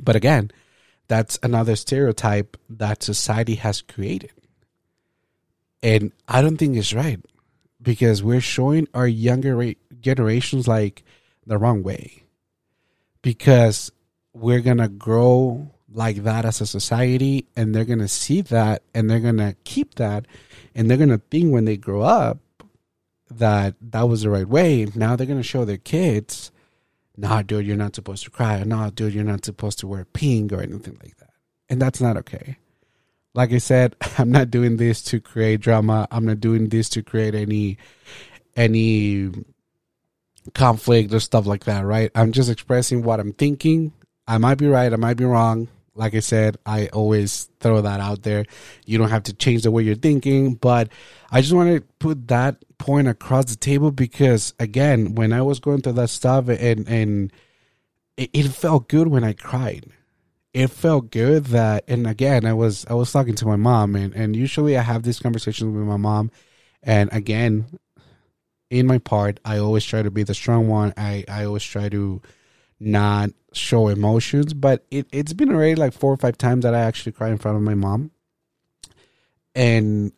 but 0.00 0.14
again, 0.14 0.50
that's 1.08 1.38
another 1.42 1.74
stereotype 1.74 2.56
that 2.68 3.02
society 3.02 3.54
has 3.56 3.80
created. 3.80 4.32
And 5.82 6.12
I 6.26 6.42
don't 6.42 6.56
think 6.56 6.76
it's 6.76 6.92
right 6.92 7.20
because 7.80 8.22
we're 8.22 8.40
showing 8.40 8.88
our 8.92 9.06
younger 9.06 9.72
generations 10.00 10.68
like 10.68 11.04
the 11.46 11.56
wrong 11.56 11.82
way. 11.82 12.24
Because 13.22 13.90
we're 14.34 14.60
gonna 14.60 14.88
grow 14.88 15.70
like 15.98 16.18
that 16.18 16.44
as 16.44 16.60
a 16.60 16.66
society 16.66 17.44
and 17.56 17.74
they're 17.74 17.84
gonna 17.84 18.06
see 18.06 18.40
that 18.40 18.82
and 18.94 19.10
they're 19.10 19.18
gonna 19.18 19.56
keep 19.64 19.96
that 19.96 20.26
and 20.72 20.88
they're 20.88 20.96
gonna 20.96 21.20
think 21.28 21.52
when 21.52 21.64
they 21.64 21.76
grow 21.76 22.02
up 22.02 22.38
that 23.28 23.74
that 23.82 24.08
was 24.08 24.22
the 24.22 24.30
right 24.30 24.48
way. 24.48 24.86
Now 24.94 25.16
they're 25.16 25.26
gonna 25.26 25.42
show 25.42 25.64
their 25.64 25.76
kids 25.76 26.52
nah 27.16 27.42
dude 27.42 27.66
you're 27.66 27.76
not 27.76 27.96
supposed 27.96 28.22
to 28.22 28.30
cry. 28.30 28.62
Nah 28.62 28.90
dude 28.90 29.12
you're 29.12 29.24
not 29.24 29.44
supposed 29.44 29.80
to 29.80 29.88
wear 29.88 30.04
pink 30.04 30.52
or 30.52 30.62
anything 30.62 30.96
like 31.02 31.16
that. 31.16 31.32
And 31.68 31.82
that's 31.82 32.00
not 32.00 32.16
okay. 32.18 32.56
Like 33.34 33.52
i 33.52 33.58
said 33.58 33.96
i'm 34.18 34.30
not 34.30 34.52
doing 34.52 34.76
this 34.76 35.02
to 35.10 35.18
create 35.20 35.60
drama. 35.60 36.06
I'm 36.12 36.24
not 36.24 36.38
doing 36.38 36.68
this 36.68 36.88
to 36.90 37.02
create 37.02 37.34
any 37.34 37.76
any 38.56 39.30
conflict 40.54 41.12
or 41.12 41.18
stuff 41.18 41.44
like 41.44 41.64
that 41.64 41.84
right? 41.84 42.12
I'm 42.14 42.30
just 42.30 42.50
expressing 42.50 43.02
what 43.02 43.18
i'm 43.18 43.32
thinking. 43.32 43.92
I 44.28 44.38
might 44.38 44.58
be 44.58 44.68
right 44.68 44.92
i 44.92 44.96
might 44.96 45.16
be 45.16 45.24
wrong 45.24 45.66
like 45.98 46.14
I 46.14 46.20
said, 46.20 46.56
I 46.64 46.86
always 46.88 47.50
throw 47.58 47.80
that 47.82 47.98
out 47.98 48.22
there. 48.22 48.46
You 48.86 48.98
don't 48.98 49.10
have 49.10 49.24
to 49.24 49.34
change 49.34 49.64
the 49.64 49.72
way 49.72 49.82
you're 49.82 49.96
thinking, 49.96 50.54
but 50.54 50.90
I 51.32 51.40
just 51.40 51.52
want 51.52 51.70
to 51.70 51.80
put 51.98 52.28
that 52.28 52.64
point 52.78 53.08
across 53.08 53.46
the 53.46 53.56
table 53.56 53.90
because 53.90 54.54
again, 54.60 55.16
when 55.16 55.32
I 55.32 55.42
was 55.42 55.58
going 55.58 55.82
through 55.82 55.94
that 55.94 56.08
stuff 56.08 56.48
and 56.48 56.88
and 56.88 57.32
it, 58.16 58.30
it 58.32 58.48
felt 58.48 58.88
good 58.88 59.08
when 59.08 59.24
I 59.24 59.32
cried. 59.32 59.86
It 60.54 60.68
felt 60.68 61.10
good 61.10 61.46
that 61.46 61.84
and 61.88 62.06
again, 62.06 62.46
I 62.46 62.54
was 62.54 62.86
I 62.88 62.94
was 62.94 63.12
talking 63.12 63.34
to 63.34 63.46
my 63.46 63.56
mom 63.56 63.96
and 63.96 64.14
and 64.14 64.36
usually 64.36 64.78
I 64.78 64.82
have 64.82 65.02
these 65.02 65.18
conversations 65.18 65.74
with 65.74 65.84
my 65.84 65.96
mom 65.96 66.30
and 66.80 67.10
again, 67.12 67.66
in 68.70 68.86
my 68.86 68.98
part, 68.98 69.40
I 69.44 69.58
always 69.58 69.84
try 69.84 70.02
to 70.02 70.12
be 70.12 70.22
the 70.22 70.34
strong 70.34 70.68
one. 70.68 70.94
I 70.96 71.24
I 71.28 71.44
always 71.44 71.64
try 71.64 71.88
to 71.88 72.22
not 72.80 73.30
show 73.52 73.88
emotions, 73.88 74.54
but 74.54 74.84
it, 74.90 75.06
it's 75.12 75.32
been 75.32 75.50
already 75.50 75.74
like 75.74 75.92
four 75.92 76.12
or 76.12 76.16
five 76.16 76.38
times 76.38 76.62
that 76.62 76.74
I 76.74 76.80
actually 76.80 77.12
cry 77.12 77.28
in 77.28 77.38
front 77.38 77.56
of 77.56 77.62
my 77.62 77.74
mom. 77.74 78.10
And 79.54 80.12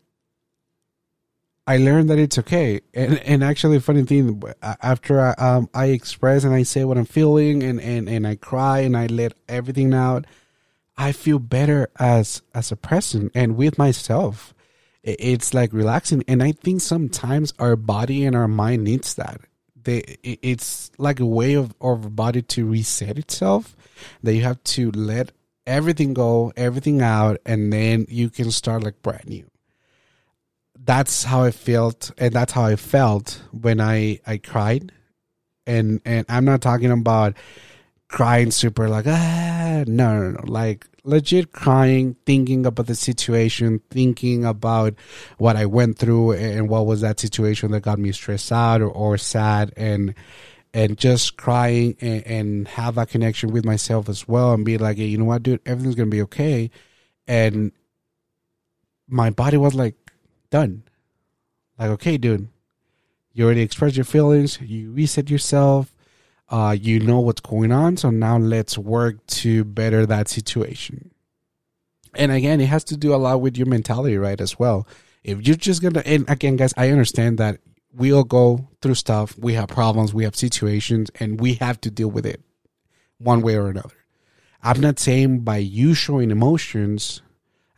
I 1.66 1.76
learned 1.76 2.10
that 2.10 2.18
it's 2.18 2.38
okay. 2.38 2.80
And 2.92 3.18
and 3.20 3.44
actually, 3.44 3.78
funny 3.78 4.04
thing, 4.04 4.42
after 4.62 5.20
I, 5.20 5.30
um, 5.34 5.68
I 5.72 5.86
express 5.86 6.44
and 6.44 6.52
I 6.52 6.64
say 6.64 6.84
what 6.84 6.98
I'm 6.98 7.04
feeling, 7.04 7.62
and, 7.62 7.80
and, 7.80 8.08
and 8.08 8.26
I 8.26 8.34
cry 8.34 8.80
and 8.80 8.96
I 8.96 9.06
let 9.06 9.34
everything 9.48 9.94
out, 9.94 10.26
I 10.96 11.12
feel 11.12 11.38
better 11.38 11.88
as 11.98 12.42
as 12.54 12.72
a 12.72 12.76
person 12.76 13.30
and 13.34 13.56
with 13.56 13.78
myself. 13.78 14.52
It's 15.02 15.54
like 15.54 15.72
relaxing, 15.72 16.24
and 16.28 16.42
I 16.42 16.52
think 16.52 16.82
sometimes 16.82 17.54
our 17.58 17.76
body 17.76 18.26
and 18.26 18.36
our 18.36 18.48
mind 18.48 18.84
needs 18.84 19.14
that 19.14 19.40
they 19.84 20.16
it's 20.22 20.90
like 20.98 21.20
a 21.20 21.26
way 21.26 21.54
of 21.54 21.74
of 21.80 22.14
body 22.14 22.42
to 22.42 22.66
reset 22.66 23.18
itself 23.18 23.76
that 24.22 24.34
you 24.34 24.42
have 24.42 24.62
to 24.64 24.90
let 24.92 25.32
everything 25.66 26.14
go 26.14 26.52
everything 26.56 27.00
out 27.00 27.38
and 27.46 27.72
then 27.72 28.06
you 28.08 28.30
can 28.30 28.50
start 28.50 28.82
like 28.82 29.00
brand 29.02 29.26
new. 29.26 29.46
That's 30.82 31.24
how 31.24 31.42
i 31.42 31.50
felt 31.50 32.10
and 32.18 32.32
that's 32.32 32.52
how 32.52 32.64
i 32.64 32.76
felt 32.76 33.42
when 33.52 33.80
i 33.80 34.20
i 34.26 34.38
cried. 34.38 34.92
And 35.66 36.00
and 36.04 36.26
i'm 36.28 36.44
not 36.44 36.62
talking 36.62 36.90
about 36.90 37.34
crying 38.08 38.50
super 38.50 38.88
like 38.88 39.06
ah 39.06 39.84
no 39.86 40.18
no 40.18 40.30
no 40.30 40.42
like 40.46 40.86
legit 41.04 41.52
crying, 41.52 42.16
thinking 42.26 42.66
about 42.66 42.86
the 42.86 42.94
situation, 42.94 43.80
thinking 43.90 44.44
about 44.44 44.94
what 45.38 45.56
I 45.56 45.66
went 45.66 45.98
through 45.98 46.32
and 46.32 46.68
what 46.68 46.86
was 46.86 47.00
that 47.00 47.20
situation 47.20 47.70
that 47.72 47.80
got 47.80 47.98
me 47.98 48.12
stressed 48.12 48.52
out 48.52 48.80
or, 48.80 48.88
or 48.88 49.18
sad 49.18 49.72
and 49.76 50.14
and 50.72 50.96
just 50.96 51.36
crying 51.36 51.96
and, 52.00 52.24
and, 52.26 52.68
have 52.68 52.94
that 52.94 53.08
connection 53.08 53.50
with 53.50 53.64
myself 53.64 54.08
as 54.08 54.28
well 54.28 54.52
and 54.52 54.64
be 54.64 54.78
like, 54.78 54.98
hey, 54.98 55.06
you 55.06 55.18
know 55.18 55.24
what, 55.24 55.42
dude, 55.42 55.60
everything's 55.66 55.96
gonna 55.96 56.08
be 56.08 56.22
okay. 56.22 56.70
And 57.26 57.72
my 59.08 59.30
body 59.30 59.56
was 59.56 59.74
like, 59.74 59.96
done. 60.50 60.84
Like, 61.76 61.90
okay, 61.90 62.18
dude, 62.18 62.46
you 63.32 63.44
already 63.44 63.62
expressed 63.62 63.96
your 63.96 64.04
feelings, 64.04 64.60
you 64.60 64.92
reset 64.92 65.28
yourself, 65.28 65.92
uh, 66.50 66.76
you 66.78 66.98
know 66.98 67.20
what's 67.20 67.40
going 67.40 67.72
on. 67.72 67.96
So 67.96 68.10
now 68.10 68.36
let's 68.36 68.76
work 68.76 69.24
to 69.28 69.64
better 69.64 70.04
that 70.06 70.28
situation. 70.28 71.12
And 72.14 72.32
again, 72.32 72.60
it 72.60 72.66
has 72.66 72.82
to 72.84 72.96
do 72.96 73.14
a 73.14 73.16
lot 73.16 73.40
with 73.40 73.56
your 73.56 73.68
mentality, 73.68 74.18
right? 74.18 74.40
As 74.40 74.58
well. 74.58 74.86
If 75.22 75.46
you're 75.46 75.56
just 75.56 75.80
gonna, 75.80 76.02
and 76.04 76.28
again, 76.28 76.56
guys, 76.56 76.74
I 76.76 76.90
understand 76.90 77.38
that 77.38 77.60
we 77.94 78.12
all 78.12 78.24
go 78.24 78.68
through 78.82 78.94
stuff. 78.94 79.38
We 79.38 79.54
have 79.54 79.68
problems, 79.68 80.12
we 80.12 80.24
have 80.24 80.34
situations, 80.34 81.10
and 81.20 81.40
we 81.40 81.54
have 81.54 81.80
to 81.82 81.90
deal 81.90 82.10
with 82.10 82.26
it 82.26 82.42
one 83.18 83.42
way 83.42 83.56
or 83.56 83.68
another. 83.68 83.94
I'm 84.62 84.80
not 84.80 84.98
saying 84.98 85.40
by 85.40 85.58
you 85.58 85.94
showing 85.94 86.30
emotions, 86.30 87.22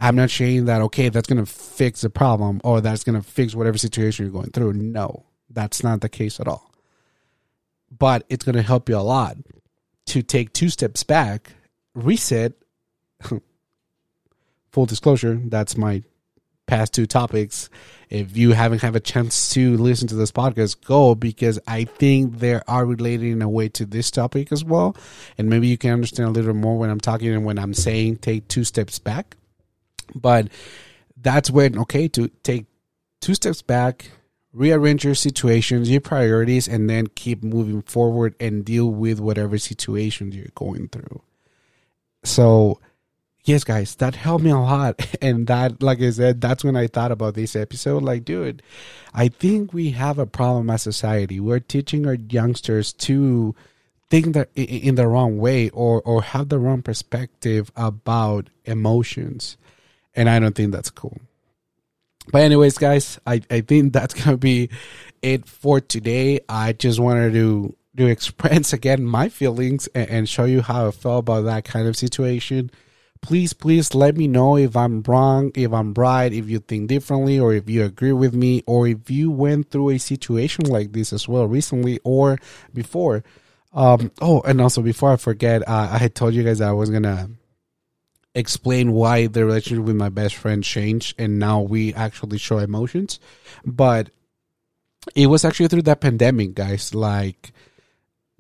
I'm 0.00 0.16
not 0.16 0.30
saying 0.30 0.64
that, 0.64 0.80
okay, 0.82 1.11
that's 1.11 1.28
going 1.28 1.44
to 1.44 1.50
fix 1.50 2.00
the 2.00 2.11
problem 2.11 2.61
or 2.64 2.80
that's 2.80 3.04
going 3.04 3.20
to 3.20 3.26
fix 3.26 3.54
whatever 3.54 3.78
situation 3.78 4.24
you're 4.24 4.32
going 4.32 4.50
through. 4.50 4.72
No, 4.72 5.26
that's 5.48 5.85
not 5.85 6.00
the 6.00 6.08
case 6.08 6.40
at 6.40 6.48
all 6.48 6.71
but 7.98 8.24
it's 8.28 8.44
going 8.44 8.57
to 8.57 8.62
help 8.62 8.88
you 8.88 8.96
a 8.96 8.98
lot 8.98 9.37
to 10.07 10.22
take 10.22 10.52
two 10.52 10.68
steps 10.68 11.02
back, 11.02 11.52
reset. 11.94 12.52
Full 14.72 14.87
disclosure, 14.87 15.40
that's 15.44 15.76
my 15.76 16.02
past 16.66 16.94
two 16.94 17.07
topics. 17.07 17.68
If 18.09 18.37
you 18.37 18.52
haven't 18.52 18.81
had 18.81 18.96
a 18.96 19.00
chance 19.00 19.50
to 19.50 19.76
listen 19.76 20.09
to 20.09 20.14
this 20.14 20.33
podcast, 20.33 20.85
go 20.85 21.14
because 21.14 21.59
I 21.66 21.85
think 21.85 22.38
they 22.38 22.61
are 22.66 22.87
related 22.87 23.28
in 23.28 23.42
a 23.42 23.48
way 23.48 23.68
to 23.70 23.85
this 23.85 24.11
topic 24.11 24.50
as 24.52 24.64
well. 24.64 24.96
And 25.37 25.50
maybe 25.50 25.68
you 25.68 25.76
can 25.76 25.92
understand 25.92 26.28
a 26.28 26.33
little 26.33 26.55
more 26.55 26.78
when 26.78 26.88
I'm 26.88 27.00
talking 27.00 27.28
and 27.28 27.44
when 27.44 27.59
I'm 27.59 27.74
saying 27.74 28.18
take 28.18 28.48
two 28.48 28.64
steps 28.64 28.98
back. 28.98 29.37
But 30.14 30.48
that's 31.20 31.50
when, 31.50 31.78
okay, 31.81 32.09
to 32.09 32.28
take 32.42 32.66
two 33.20 33.35
steps 33.35 33.62
back, 33.62 34.11
rearrange 34.52 35.04
your 35.04 35.14
situations, 35.14 35.90
your 35.90 36.00
priorities, 36.00 36.68
and 36.68 36.88
then 36.88 37.06
keep 37.08 37.42
moving 37.42 37.82
forward 37.82 38.34
and 38.38 38.64
deal 38.64 38.90
with 38.90 39.20
whatever 39.20 39.58
situations 39.58 40.36
you're 40.36 40.46
going 40.54 40.88
through. 40.88 41.22
So, 42.24 42.78
yes, 43.44 43.64
guys, 43.64 43.94
that 43.96 44.14
helped 44.14 44.44
me 44.44 44.50
a 44.50 44.58
lot. 44.58 45.06
And 45.22 45.46
that, 45.46 45.82
like 45.82 46.00
I 46.00 46.10
said, 46.10 46.40
that's 46.40 46.64
when 46.64 46.76
I 46.76 46.88
thought 46.88 47.12
about 47.12 47.34
this 47.34 47.54
episode. 47.54 48.02
Like, 48.02 48.24
dude, 48.24 48.62
I 49.14 49.28
think 49.28 49.72
we 49.72 49.90
have 49.92 50.18
a 50.18 50.26
problem 50.26 50.68
as 50.68 50.82
society. 50.82 51.38
We're 51.38 51.60
teaching 51.60 52.06
our 52.06 52.14
youngsters 52.14 52.92
to 52.94 53.54
think 54.12 54.34
that 54.34 54.50
in 54.54 54.96
the 54.96 55.08
wrong 55.08 55.38
way 55.38 55.70
or 55.70 56.02
or 56.02 56.22
have 56.22 56.50
the 56.50 56.58
wrong 56.58 56.82
perspective 56.82 57.72
about 57.76 58.50
emotions 58.66 59.56
and 60.14 60.28
i 60.28 60.38
don't 60.38 60.54
think 60.54 60.70
that's 60.70 60.90
cool 60.90 61.18
but 62.30 62.42
anyways 62.42 62.78
guys 62.78 63.18
i 63.26 63.40
i 63.50 63.61
think 63.61 63.92
that's 63.92 64.14
gonna 64.24 64.37
be 64.37 64.68
it 65.22 65.46
for 65.46 65.80
today. 65.80 66.40
I 66.48 66.72
just 66.72 67.00
wanted 67.00 67.32
to 67.35 67.74
to 67.96 68.06
express 68.16 68.72
again 68.72 69.04
my 69.04 69.28
feelings 69.28 69.88
and, 69.94 70.11
and 70.11 70.28
show 70.28 70.44
you 70.44 70.62
how 70.62 70.88
i 70.88 70.90
felt 70.90 71.20
about 71.20 71.42
that 71.42 71.64
kind 71.64 71.88
of 71.88 71.96
situation. 71.96 72.70
Please 73.20 73.52
please 73.52 73.94
let 73.94 74.16
me 74.16 74.26
know 74.26 74.56
if 74.56 74.76
i'm 74.76 75.00
wrong 75.02 75.52
if 75.54 75.72
i'm 75.72 75.94
right 75.94 76.32
if 76.32 76.50
you 76.50 76.58
think 76.58 76.88
differently 76.88 77.38
or 77.38 77.54
if 77.54 77.70
you 77.70 77.85
agree 77.85 78.11
with 78.11 78.35
me 78.35 78.64
or 78.66 78.88
if 78.88 79.08
you 79.08 79.30
went 79.30 79.70
through 79.70 79.90
a 79.90 79.98
situation 79.98 80.64
like 80.64 80.92
this 80.92 81.12
as 81.12 81.28
well 81.28 81.46
recently 81.46 82.00
or 82.02 82.37
before. 82.74 83.22
Um 83.72 84.11
oh 84.20 84.40
and 84.40 84.61
also 84.61 84.82
before 84.82 85.12
i 85.12 85.16
forget 85.16 85.62
uh, 85.68 85.88
i 85.92 85.98
had 85.98 86.16
told 86.16 86.35
you 86.35 86.42
guys 86.42 86.61
i 86.61 86.72
was 86.72 86.90
gonna 86.90 87.30
explain 88.34 88.92
why 88.92 89.26
the 89.26 89.44
relationship 89.44 89.84
with 89.84 89.96
my 89.96 90.08
best 90.08 90.34
friend 90.36 90.64
changed 90.64 91.20
and 91.20 91.38
now 91.38 91.60
we 91.60 91.92
actually 91.94 92.38
show 92.38 92.58
emotions. 92.58 93.20
But 93.64 94.10
it 95.14 95.26
was 95.26 95.44
actually 95.44 95.68
through 95.68 95.82
that 95.82 96.00
pandemic 96.00 96.54
guys. 96.54 96.94
Like 96.94 97.52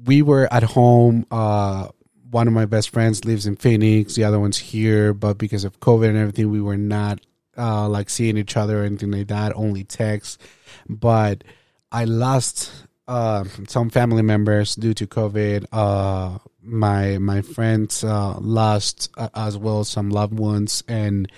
we 0.04 0.22
were 0.22 0.52
at 0.52 0.62
home 0.62 1.26
uh 1.30 1.88
one 2.30 2.48
of 2.48 2.54
my 2.54 2.64
best 2.64 2.90
friends 2.90 3.24
lives 3.24 3.46
in 3.46 3.56
phoenix 3.56 4.14
the 4.14 4.24
other 4.24 4.40
one's 4.40 4.58
here 4.58 5.12
but 5.12 5.38
because 5.38 5.64
of 5.64 5.80
covid 5.80 6.08
and 6.08 6.18
everything 6.18 6.50
we 6.50 6.60
were 6.60 6.76
not 6.76 7.20
uh 7.58 7.88
like 7.88 8.08
seeing 8.08 8.36
each 8.36 8.56
other 8.56 8.82
or 8.82 8.84
anything 8.84 9.10
like 9.10 9.28
that 9.28 9.54
only 9.54 9.84
text 9.84 10.40
but 10.88 11.44
i 11.90 12.04
lost 12.04 12.86
uh, 13.08 13.44
some 13.68 13.90
family 13.90 14.22
members 14.22 14.74
due 14.74 14.94
to 14.94 15.06
covid 15.06 15.66
uh 15.72 16.38
my 16.62 17.18
my 17.18 17.42
friends 17.42 18.04
uh, 18.04 18.38
lost 18.38 19.10
uh, 19.16 19.28
as 19.34 19.58
well 19.58 19.84
some 19.84 20.10
loved 20.10 20.38
ones, 20.38 20.82
and 20.88 21.30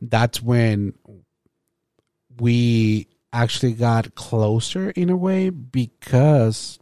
that's 0.00 0.42
when 0.42 0.94
we 2.38 3.06
actually 3.32 3.72
got 3.72 4.14
closer 4.14 4.90
in 4.90 5.10
a 5.10 5.16
way 5.16 5.50
because 5.50 6.78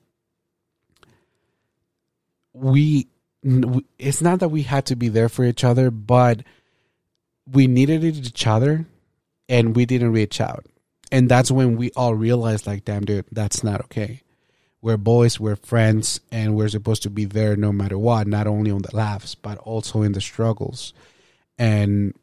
we 2.52 3.08
it's 3.98 4.20
not 4.22 4.40
that 4.40 4.48
we 4.48 4.62
had 4.62 4.86
to 4.86 4.96
be 4.96 5.08
there 5.08 5.28
for 5.28 5.44
each 5.44 5.62
other 5.62 5.90
but 5.90 6.42
we 7.50 7.66
needed 7.66 8.04
each 8.04 8.46
other 8.46 8.86
and 9.48 9.74
we 9.74 9.86
didn't 9.86 10.12
reach 10.12 10.40
out. 10.40 10.66
And 11.10 11.28
that's 11.28 11.50
when 11.50 11.76
we 11.76 11.90
all 11.92 12.14
realized 12.14 12.66
like 12.66 12.84
damn 12.84 13.04
dude 13.04 13.26
that's 13.32 13.62
not 13.62 13.80
okay 13.82 14.22
we're 14.80 14.96
boys, 14.96 15.40
we're 15.40 15.56
friends, 15.56 16.20
and 16.30 16.54
we're 16.54 16.68
supposed 16.68 17.02
to 17.02 17.10
be 17.10 17.24
there 17.24 17.56
no 17.56 17.72
matter 17.72 17.98
what, 17.98 18.26
not 18.26 18.46
only 18.46 18.70
on 18.70 18.82
the 18.82 18.94
laughs, 18.94 19.34
but 19.34 19.58
also 19.58 20.02
in 20.02 20.12
the 20.12 20.20
struggles. 20.20 20.92
And 21.58 22.14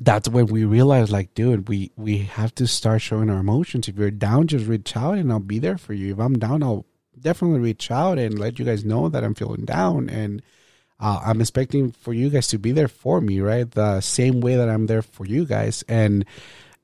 that's 0.00 0.28
when 0.28 0.46
we 0.46 0.64
realize 0.64 1.10
like 1.10 1.34
dude 1.34 1.68
we 1.68 1.90
we 1.96 2.18
have 2.18 2.54
to 2.54 2.66
start 2.66 3.02
showing 3.02 3.30
our 3.30 3.40
emotions. 3.40 3.88
If 3.88 3.96
you're 3.96 4.10
down 4.10 4.46
just 4.46 4.66
reach 4.66 4.96
out 4.96 5.18
and 5.18 5.32
i'll 5.32 5.40
be 5.40 5.58
there 5.58 5.78
for 5.78 5.92
you. 5.92 6.12
If 6.12 6.20
i'm 6.20 6.38
down 6.38 6.62
i'll 6.62 6.86
definitely 7.18 7.60
reach 7.60 7.90
out 7.90 8.18
and 8.18 8.38
let 8.38 8.58
you 8.58 8.64
guys 8.64 8.84
know 8.84 9.08
that 9.08 9.24
i'm 9.24 9.34
feeling 9.34 9.64
down. 9.64 10.08
And 10.08 10.42
uh, 11.00 11.20
i'm 11.24 11.40
expecting 11.40 11.90
for 11.92 12.12
you 12.12 12.30
guys 12.30 12.46
to 12.48 12.58
be 12.58 12.72
there 12.72 12.88
for 12.88 13.20
me 13.20 13.40
right? 13.40 13.68
The 13.68 14.00
same 14.00 14.40
way 14.40 14.56
that 14.56 14.68
i'm 14.68 14.86
there 14.86 15.02
for 15.02 15.26
you 15.26 15.44
guys. 15.44 15.82
And 15.88 16.24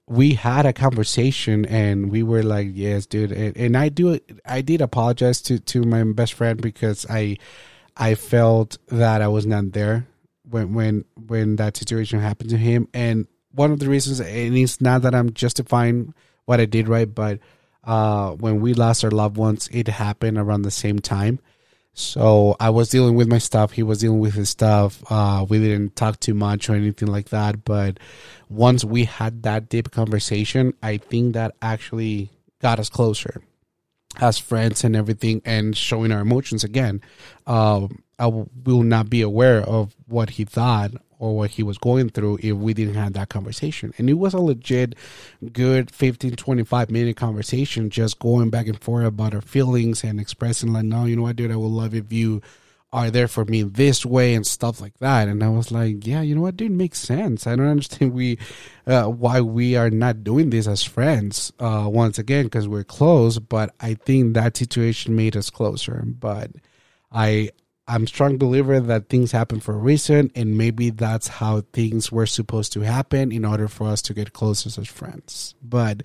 we 0.07 0.35
had 0.35 0.67
a 0.67 0.73
conversation 0.73 1.65
and 1.65 2.11
we 2.11 2.23
were 2.23 2.43
like 2.43 2.69
yes 2.73 3.07
dude. 3.07 3.33
And, 3.33 3.57
and 3.57 3.77
i 3.77 3.89
do 3.89 4.19
i 4.45 4.61
did 4.61 4.81
apologize 4.81 5.41
to 5.43 5.59
to 5.59 5.83
my 5.83 6.03
best 6.05 6.35
friend 6.35 6.61
because 6.61 7.07
i 7.09 7.39
i 7.97 8.15
felt 8.15 8.77
that 8.89 9.23
i 9.23 9.29
was 9.29 9.47
not 9.47 9.73
there 9.73 10.07
when 10.49 10.75
when 10.75 11.05
when 11.27 11.57
that 11.57 11.77
situation 11.77 12.21
happened 12.21 12.51
to 12.51 12.59
him. 12.59 12.89
And 12.93 13.27
one 13.53 13.73
of 13.73 13.79
the 13.79 13.89
reasons 13.89 14.21
and 14.21 14.57
it's 14.57 14.81
not 14.81 15.03
that 15.03 15.15
i'm 15.15 15.33
justifying 15.33 16.13
what 16.45 16.61
i 16.61 16.67
did 16.67 16.89
right 16.89 17.15
but 17.15 17.39
uh 17.85 18.31
when 18.33 18.61
we 18.61 18.75
lost 18.75 19.05
our 19.05 19.11
loved 19.11 19.37
ones 19.37 19.69
it 19.73 19.89
happened 19.89 20.37
around 20.37 20.63
the 20.63 20.71
same 20.71 20.99
time 20.99 21.39
so 21.95 22.57
i 22.61 22.69
was 22.69 22.89
dealing 22.89 23.15
with 23.15 23.29
my 23.29 23.39
stuff 23.39 23.73
he 23.73 23.83
was 23.83 23.99
dealing 24.01 24.19
with 24.19 24.35
his 24.35 24.51
stuff 24.51 25.03
uh 25.11 25.45
we 25.49 25.59
didn't 25.59 25.95
talk 25.97 26.19
too 26.21 26.35
much 26.35 26.69
or 26.69 26.75
anything 26.75 27.09
like 27.09 27.29
that 27.31 27.65
but 27.65 27.99
once 28.49 28.85
we 28.85 29.05
had 29.05 29.43
that 29.45 29.69
deep 29.69 29.91
conversation 29.91 30.75
i 30.83 30.97
think 30.97 31.35
that 31.35 31.55
actually 31.63 32.31
got 32.61 32.79
us 32.79 32.89
closer 32.89 33.41
as 34.21 34.39
friends 34.39 34.85
and 34.85 34.95
everything 34.95 35.43
and 35.45 35.77
showing 35.77 36.13
our 36.13 36.21
emotions 36.21 36.65
again. 36.65 37.01
Um 37.47 38.05
I 38.17 38.27
will 38.27 38.85
not 38.85 39.11
be 39.11 39.23
aware 39.23 39.61
of 39.61 39.97
what 40.07 40.31
he 40.31 40.45
thought 40.45 40.93
or 41.19 41.37
what 41.37 41.51
he 41.51 41.63
was 41.63 41.79
going 41.79 42.11
through 42.11 42.39
if 42.43 42.55
we 42.55 42.75
didn't 42.75 42.95
have 42.95 43.13
that 43.15 43.29
conversation. 43.29 43.93
And 43.99 44.09
it 44.09 44.15
was 44.15 44.35
a 44.35 44.39
legit 44.39 44.95
good 45.53 45.91
15, 45.91 46.37
25 46.37 46.91
minute 46.91 47.17
conversation, 47.17 47.91
just 47.91 48.19
going 48.19 48.51
back 48.51 48.67
and 48.67 48.81
forth 48.81 49.07
about 49.07 49.35
our 49.35 49.41
feelings 49.41 50.05
and 50.05 50.21
expressing, 50.21 50.73
like, 50.73 50.85
no, 50.85 51.05
you 51.05 51.17
know 51.17 51.23
what, 51.23 51.37
dude, 51.37 51.53
I 51.53 51.57
would 51.57 51.67
love 51.67 51.95
if 51.95 52.13
you 52.13 52.43
are 52.95 53.11
there 53.11 53.27
for 53.27 53.45
me 53.45 53.65
this 53.65 54.07
way 54.07 54.35
and 54.35 54.47
stuff 54.47 54.81
like 54.81 54.97
that. 54.99 55.27
And 55.27 55.43
I 55.43 55.49
was 55.49 55.73
like, 55.73 56.07
yeah, 56.07 56.21
you 56.21 56.37
know 56.37 56.43
what, 56.43 56.57
dude, 56.57 56.71
makes 56.71 57.01
sense. 57.01 57.45
I 57.45 57.57
don't 57.57 57.67
understand 57.67 58.13
we 58.13 58.39
uh, 58.87 59.07
why 59.07 59.41
we 59.41 59.75
are 59.75 59.91
not 59.91 60.23
doing 60.23 60.51
this 60.51 60.69
as 60.69 60.85
friends 60.85 61.53
uh, 61.59 61.89
once 61.93 62.21
again 62.21 62.45
because 62.45 62.69
we're 62.69 62.85
close. 62.85 63.41
But 63.41 63.75
I 63.81 63.95
think 63.95 64.35
that 64.35 64.57
situation 64.57 65.17
made 65.17 65.37
us 65.37 65.51
closer. 65.51 66.05
But 66.07 66.53
I 67.11 67.51
I'm 67.87 68.07
strong 68.07 68.39
believer 68.39 68.81
that 68.81 69.11
things 69.11 69.33
happen 69.33 69.61
for 69.61 69.75
a 69.75 69.79
reason, 69.79 70.31
and 70.35 70.57
maybe 70.57 70.89
that's 70.89 71.29
how 71.29 71.63
things 71.73 72.11
were 72.11 72.27
supposed 72.27 72.73
to 72.73 72.81
happen 72.81 73.31
in 73.31 73.45
order 73.45 73.69
for 73.69 73.89
us 73.89 74.01
to 74.03 74.15
get 74.15 74.33
closer 74.33 74.69
as 74.81 74.89
friends. 74.89 75.55
But, 75.63 76.03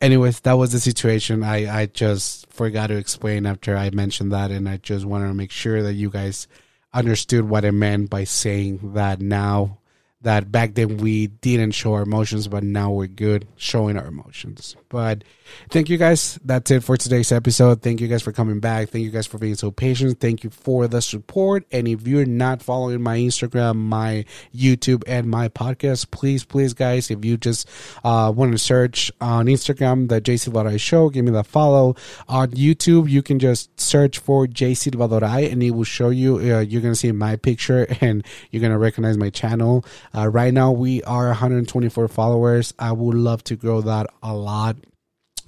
anyways, 0.00 0.40
that 0.40 0.52
was 0.52 0.70
the 0.70 0.78
situation. 0.78 1.42
I 1.42 1.80
I 1.82 1.86
just 1.86 2.50
forgot 2.52 2.88
to 2.88 2.96
explain 2.96 3.46
after 3.46 3.76
I 3.76 3.90
mentioned 3.90 4.32
that, 4.32 4.52
and 4.52 4.68
I 4.68 4.76
just 4.76 5.04
wanted 5.04 5.26
to 5.28 5.34
make 5.34 5.50
sure 5.50 5.82
that 5.82 5.94
you 5.94 6.08
guys 6.08 6.46
understood 6.92 7.48
what 7.48 7.64
I 7.64 7.72
meant 7.72 8.10
by 8.10 8.24
saying 8.24 8.92
that 8.94 9.20
now 9.20 9.77
that 10.22 10.50
back 10.50 10.74
then 10.74 10.96
we 10.96 11.28
didn't 11.28 11.72
show 11.72 11.94
our 11.94 12.02
emotions, 12.02 12.48
but 12.48 12.64
now 12.64 12.90
we're 12.90 13.06
good 13.06 13.46
showing 13.56 13.96
our 13.96 14.06
emotions. 14.06 14.74
But 14.88 15.22
thank 15.70 15.88
you 15.88 15.96
guys. 15.96 16.40
That's 16.44 16.70
it 16.72 16.82
for 16.82 16.96
today's 16.96 17.30
episode. 17.30 17.82
Thank 17.82 18.00
you 18.00 18.08
guys 18.08 18.22
for 18.22 18.32
coming 18.32 18.58
back. 18.58 18.88
Thank 18.88 19.04
you 19.04 19.10
guys 19.10 19.28
for 19.28 19.38
being 19.38 19.54
so 19.54 19.70
patient. 19.70 20.18
Thank 20.18 20.42
you 20.42 20.50
for 20.50 20.88
the 20.88 21.00
support. 21.00 21.66
And 21.70 21.86
if 21.86 22.06
you're 22.06 22.26
not 22.26 22.62
following 22.62 23.00
my 23.00 23.18
Instagram, 23.18 23.76
my 23.76 24.24
YouTube, 24.54 25.04
and 25.06 25.28
my 25.28 25.48
podcast, 25.48 26.10
please, 26.10 26.44
please, 26.44 26.74
guys, 26.74 27.12
if 27.12 27.24
you 27.24 27.36
just 27.36 27.68
uh, 28.02 28.32
want 28.34 28.50
to 28.52 28.58
search 28.58 29.12
on 29.20 29.46
Instagram, 29.46 30.08
the 30.08 30.20
J 30.20 30.34
Silvadoray 30.34 30.80
Show, 30.80 31.10
give 31.10 31.24
me 31.24 31.30
the 31.30 31.44
follow. 31.44 31.94
On 32.28 32.48
YouTube, 32.50 33.08
you 33.08 33.22
can 33.22 33.38
just 33.38 33.78
search 33.80 34.18
for 34.18 34.48
J 34.48 34.72
Silvadoray 34.72 35.52
and 35.52 35.62
it 35.62 35.70
will 35.70 35.84
show 35.84 36.10
you. 36.10 36.38
Uh, 36.38 36.60
you're 36.60 36.82
going 36.82 36.94
to 36.94 36.98
see 36.98 37.12
my 37.12 37.36
picture 37.36 37.86
and 38.00 38.24
you're 38.50 38.60
going 38.60 38.72
to 38.72 38.78
recognize 38.78 39.16
my 39.16 39.30
channel. 39.30 39.84
Uh, 40.14 40.28
right 40.28 40.52
now, 40.52 40.72
we 40.72 41.02
are 41.04 41.28
124 41.28 42.08
followers. 42.08 42.74
I 42.78 42.92
would 42.92 43.16
love 43.16 43.44
to 43.44 43.56
grow 43.56 43.80
that 43.82 44.06
a 44.22 44.34
lot 44.34 44.76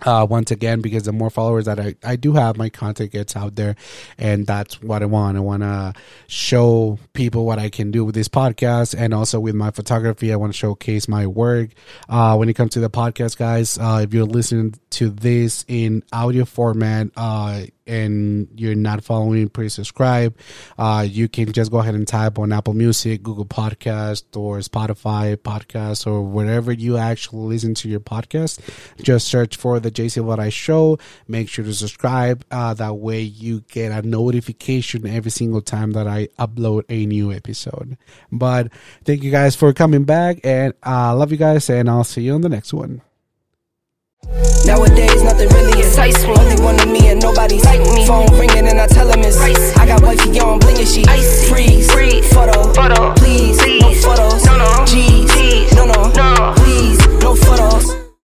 uh, 0.05 0.27
once 0.29 0.51
again 0.51 0.81
because 0.81 1.05
the 1.05 1.13
more 1.13 1.31
followers 1.31 1.67
that 1.67 1.79
I, 1.79 1.95
I 2.05 2.17
do 2.17 2.33
have 2.33 2.57
my 2.57 2.69
content 2.69 3.13
gets 3.13 3.37
out 3.37 3.57
there. 3.57 3.77
And 4.19 4.47
that's 4.47 4.83
what 4.83 5.03
i 5.03 5.07
want. 5.07 5.37
I 5.37 5.41
want 5.41 5.63
to 5.63 5.95
show 6.27 6.99
people 7.13 7.45
what 7.47 7.59
i 7.59 7.69
can 7.69 7.91
do 7.91 8.05
with 8.05 8.15
this 8.15 8.29
podcast 8.29 8.95
and 8.99 9.13
also 9.13 9.41
with 9.41 9.55
my 9.55 9.71
photography. 9.71 10.33
I 10.33 10.37
want 10.37 10.53
to 10.53 10.59
showcase 10.59 11.09
my 11.09 11.27
work. 11.27 11.71
Uh, 12.09 12.37
when 12.37 12.49
it 12.49 12.55
comes 12.55 12.73
to 12.73 12.81
the 12.81 12.91
podcast 12.91 13.37
guys 13.37 13.79
uh, 13.79 14.01
if 14.03 14.15
you're 14.15 14.25
listening 14.25 14.75
to 14.91 15.11
this 15.11 15.65
in 15.69 16.03
audio 16.13 16.45
format 16.45 17.09
uh, 17.17 17.63
and 17.91 18.49
you're 18.55 18.75
not 18.75 19.03
following, 19.03 19.49
please 19.49 19.75
subscribe. 19.75 20.37
Uh, 20.79 21.05
you 21.09 21.29
can 21.29 21.53
just 21.53 21.71
go 21.71 21.79
ahead 21.79 21.95
and 21.95 22.07
type 22.07 22.39
on 22.39 22.53
Apple 22.53 22.75
Music, 22.75 23.23
Google 23.23 23.45
Podcast, 23.45 24.37
or 24.37 24.59
Spotify 24.59 25.37
podcast, 25.37 26.07
or 26.07 26.23
wherever 26.23 26.73
you 26.73 26.97
actually 26.97 27.49
listen 27.49 27.75
to 27.75 27.89
your 27.89 28.01
podcast. 28.01 28.61
Just 29.03 29.27
search 29.27 29.57
for 29.57 29.81
the 29.81 29.91
J 29.91 30.07
Silvadoray 30.07 30.53
Show. 30.53 30.99
Make 31.27 31.49
sure 31.49 31.65
to 31.65 31.75
subscribe. 31.75 32.45
Uh, 32.51 32.75
that 32.75 32.95
way 32.95 33.21
you 33.21 33.63
get 33.69 33.93
a 33.93 34.07
notification 34.07 35.07
every 35.07 35.31
single 35.31 35.61
time 35.61 35.93
that 35.93 36.07
I 36.07 36.29
upload 36.39 36.85
a 36.89 37.07
new 37.07 37.33
episode. 37.33 37.99
But 38.31 38.73
thank 39.05 39.23
you 39.23 39.31
guys 39.31 39.57
for 39.57 39.73
coming 39.73 40.05
back, 40.05 40.41
and 40.45 40.75
I 40.83 41.11
uh, 41.11 41.17
love 41.17 41.33
you 41.33 41.39
guys, 41.39 41.69
and 41.69 41.91
I'll 41.91 42.05
see 42.05 42.23
you 42.23 42.35
on 42.35 42.43
the 42.43 42.49
next 42.49 42.73
one. 42.73 43.03
Nowadays, 44.65 45.23
nothing 45.23 45.49
really 45.49 45.81
is. 45.81 45.97
me. 45.97 46.35
Only 46.35 46.63
one 46.63 46.79
of 46.81 46.89
me 46.89 47.09
and 47.09 47.21
nobody's 47.21 47.65
like 47.65 47.81
me. 47.81 48.07
Phone 48.07 48.27
ringing 48.39 48.69
and 48.69 48.81
I 48.81 48.87
tell 48.87 49.11
him 49.11 49.21
it's 49.21 49.37
Ice. 49.39 49.77
I 49.77 49.87
got 49.87 50.03
wifey 50.03 50.41
on 50.41 50.59
blinking, 50.59 50.87
she 50.87 51.05
Icy. 51.07 51.49
freeze. 51.49 51.91
freeze. 51.91 52.33
Photo. 52.33 52.73
photo, 52.73 53.15
please, 53.15 53.59
please. 53.61 53.83
no 53.83 53.93
photos. 53.95 54.45
No, 54.45 54.57
no. 54.57 54.85
G's, 54.87 55.33
G's. 55.35 55.75
no, 55.75 55.85
no, 55.87 56.09
no, 56.13 56.55
please, 56.57 56.99
no 57.23 57.35
photos. 57.35 58.00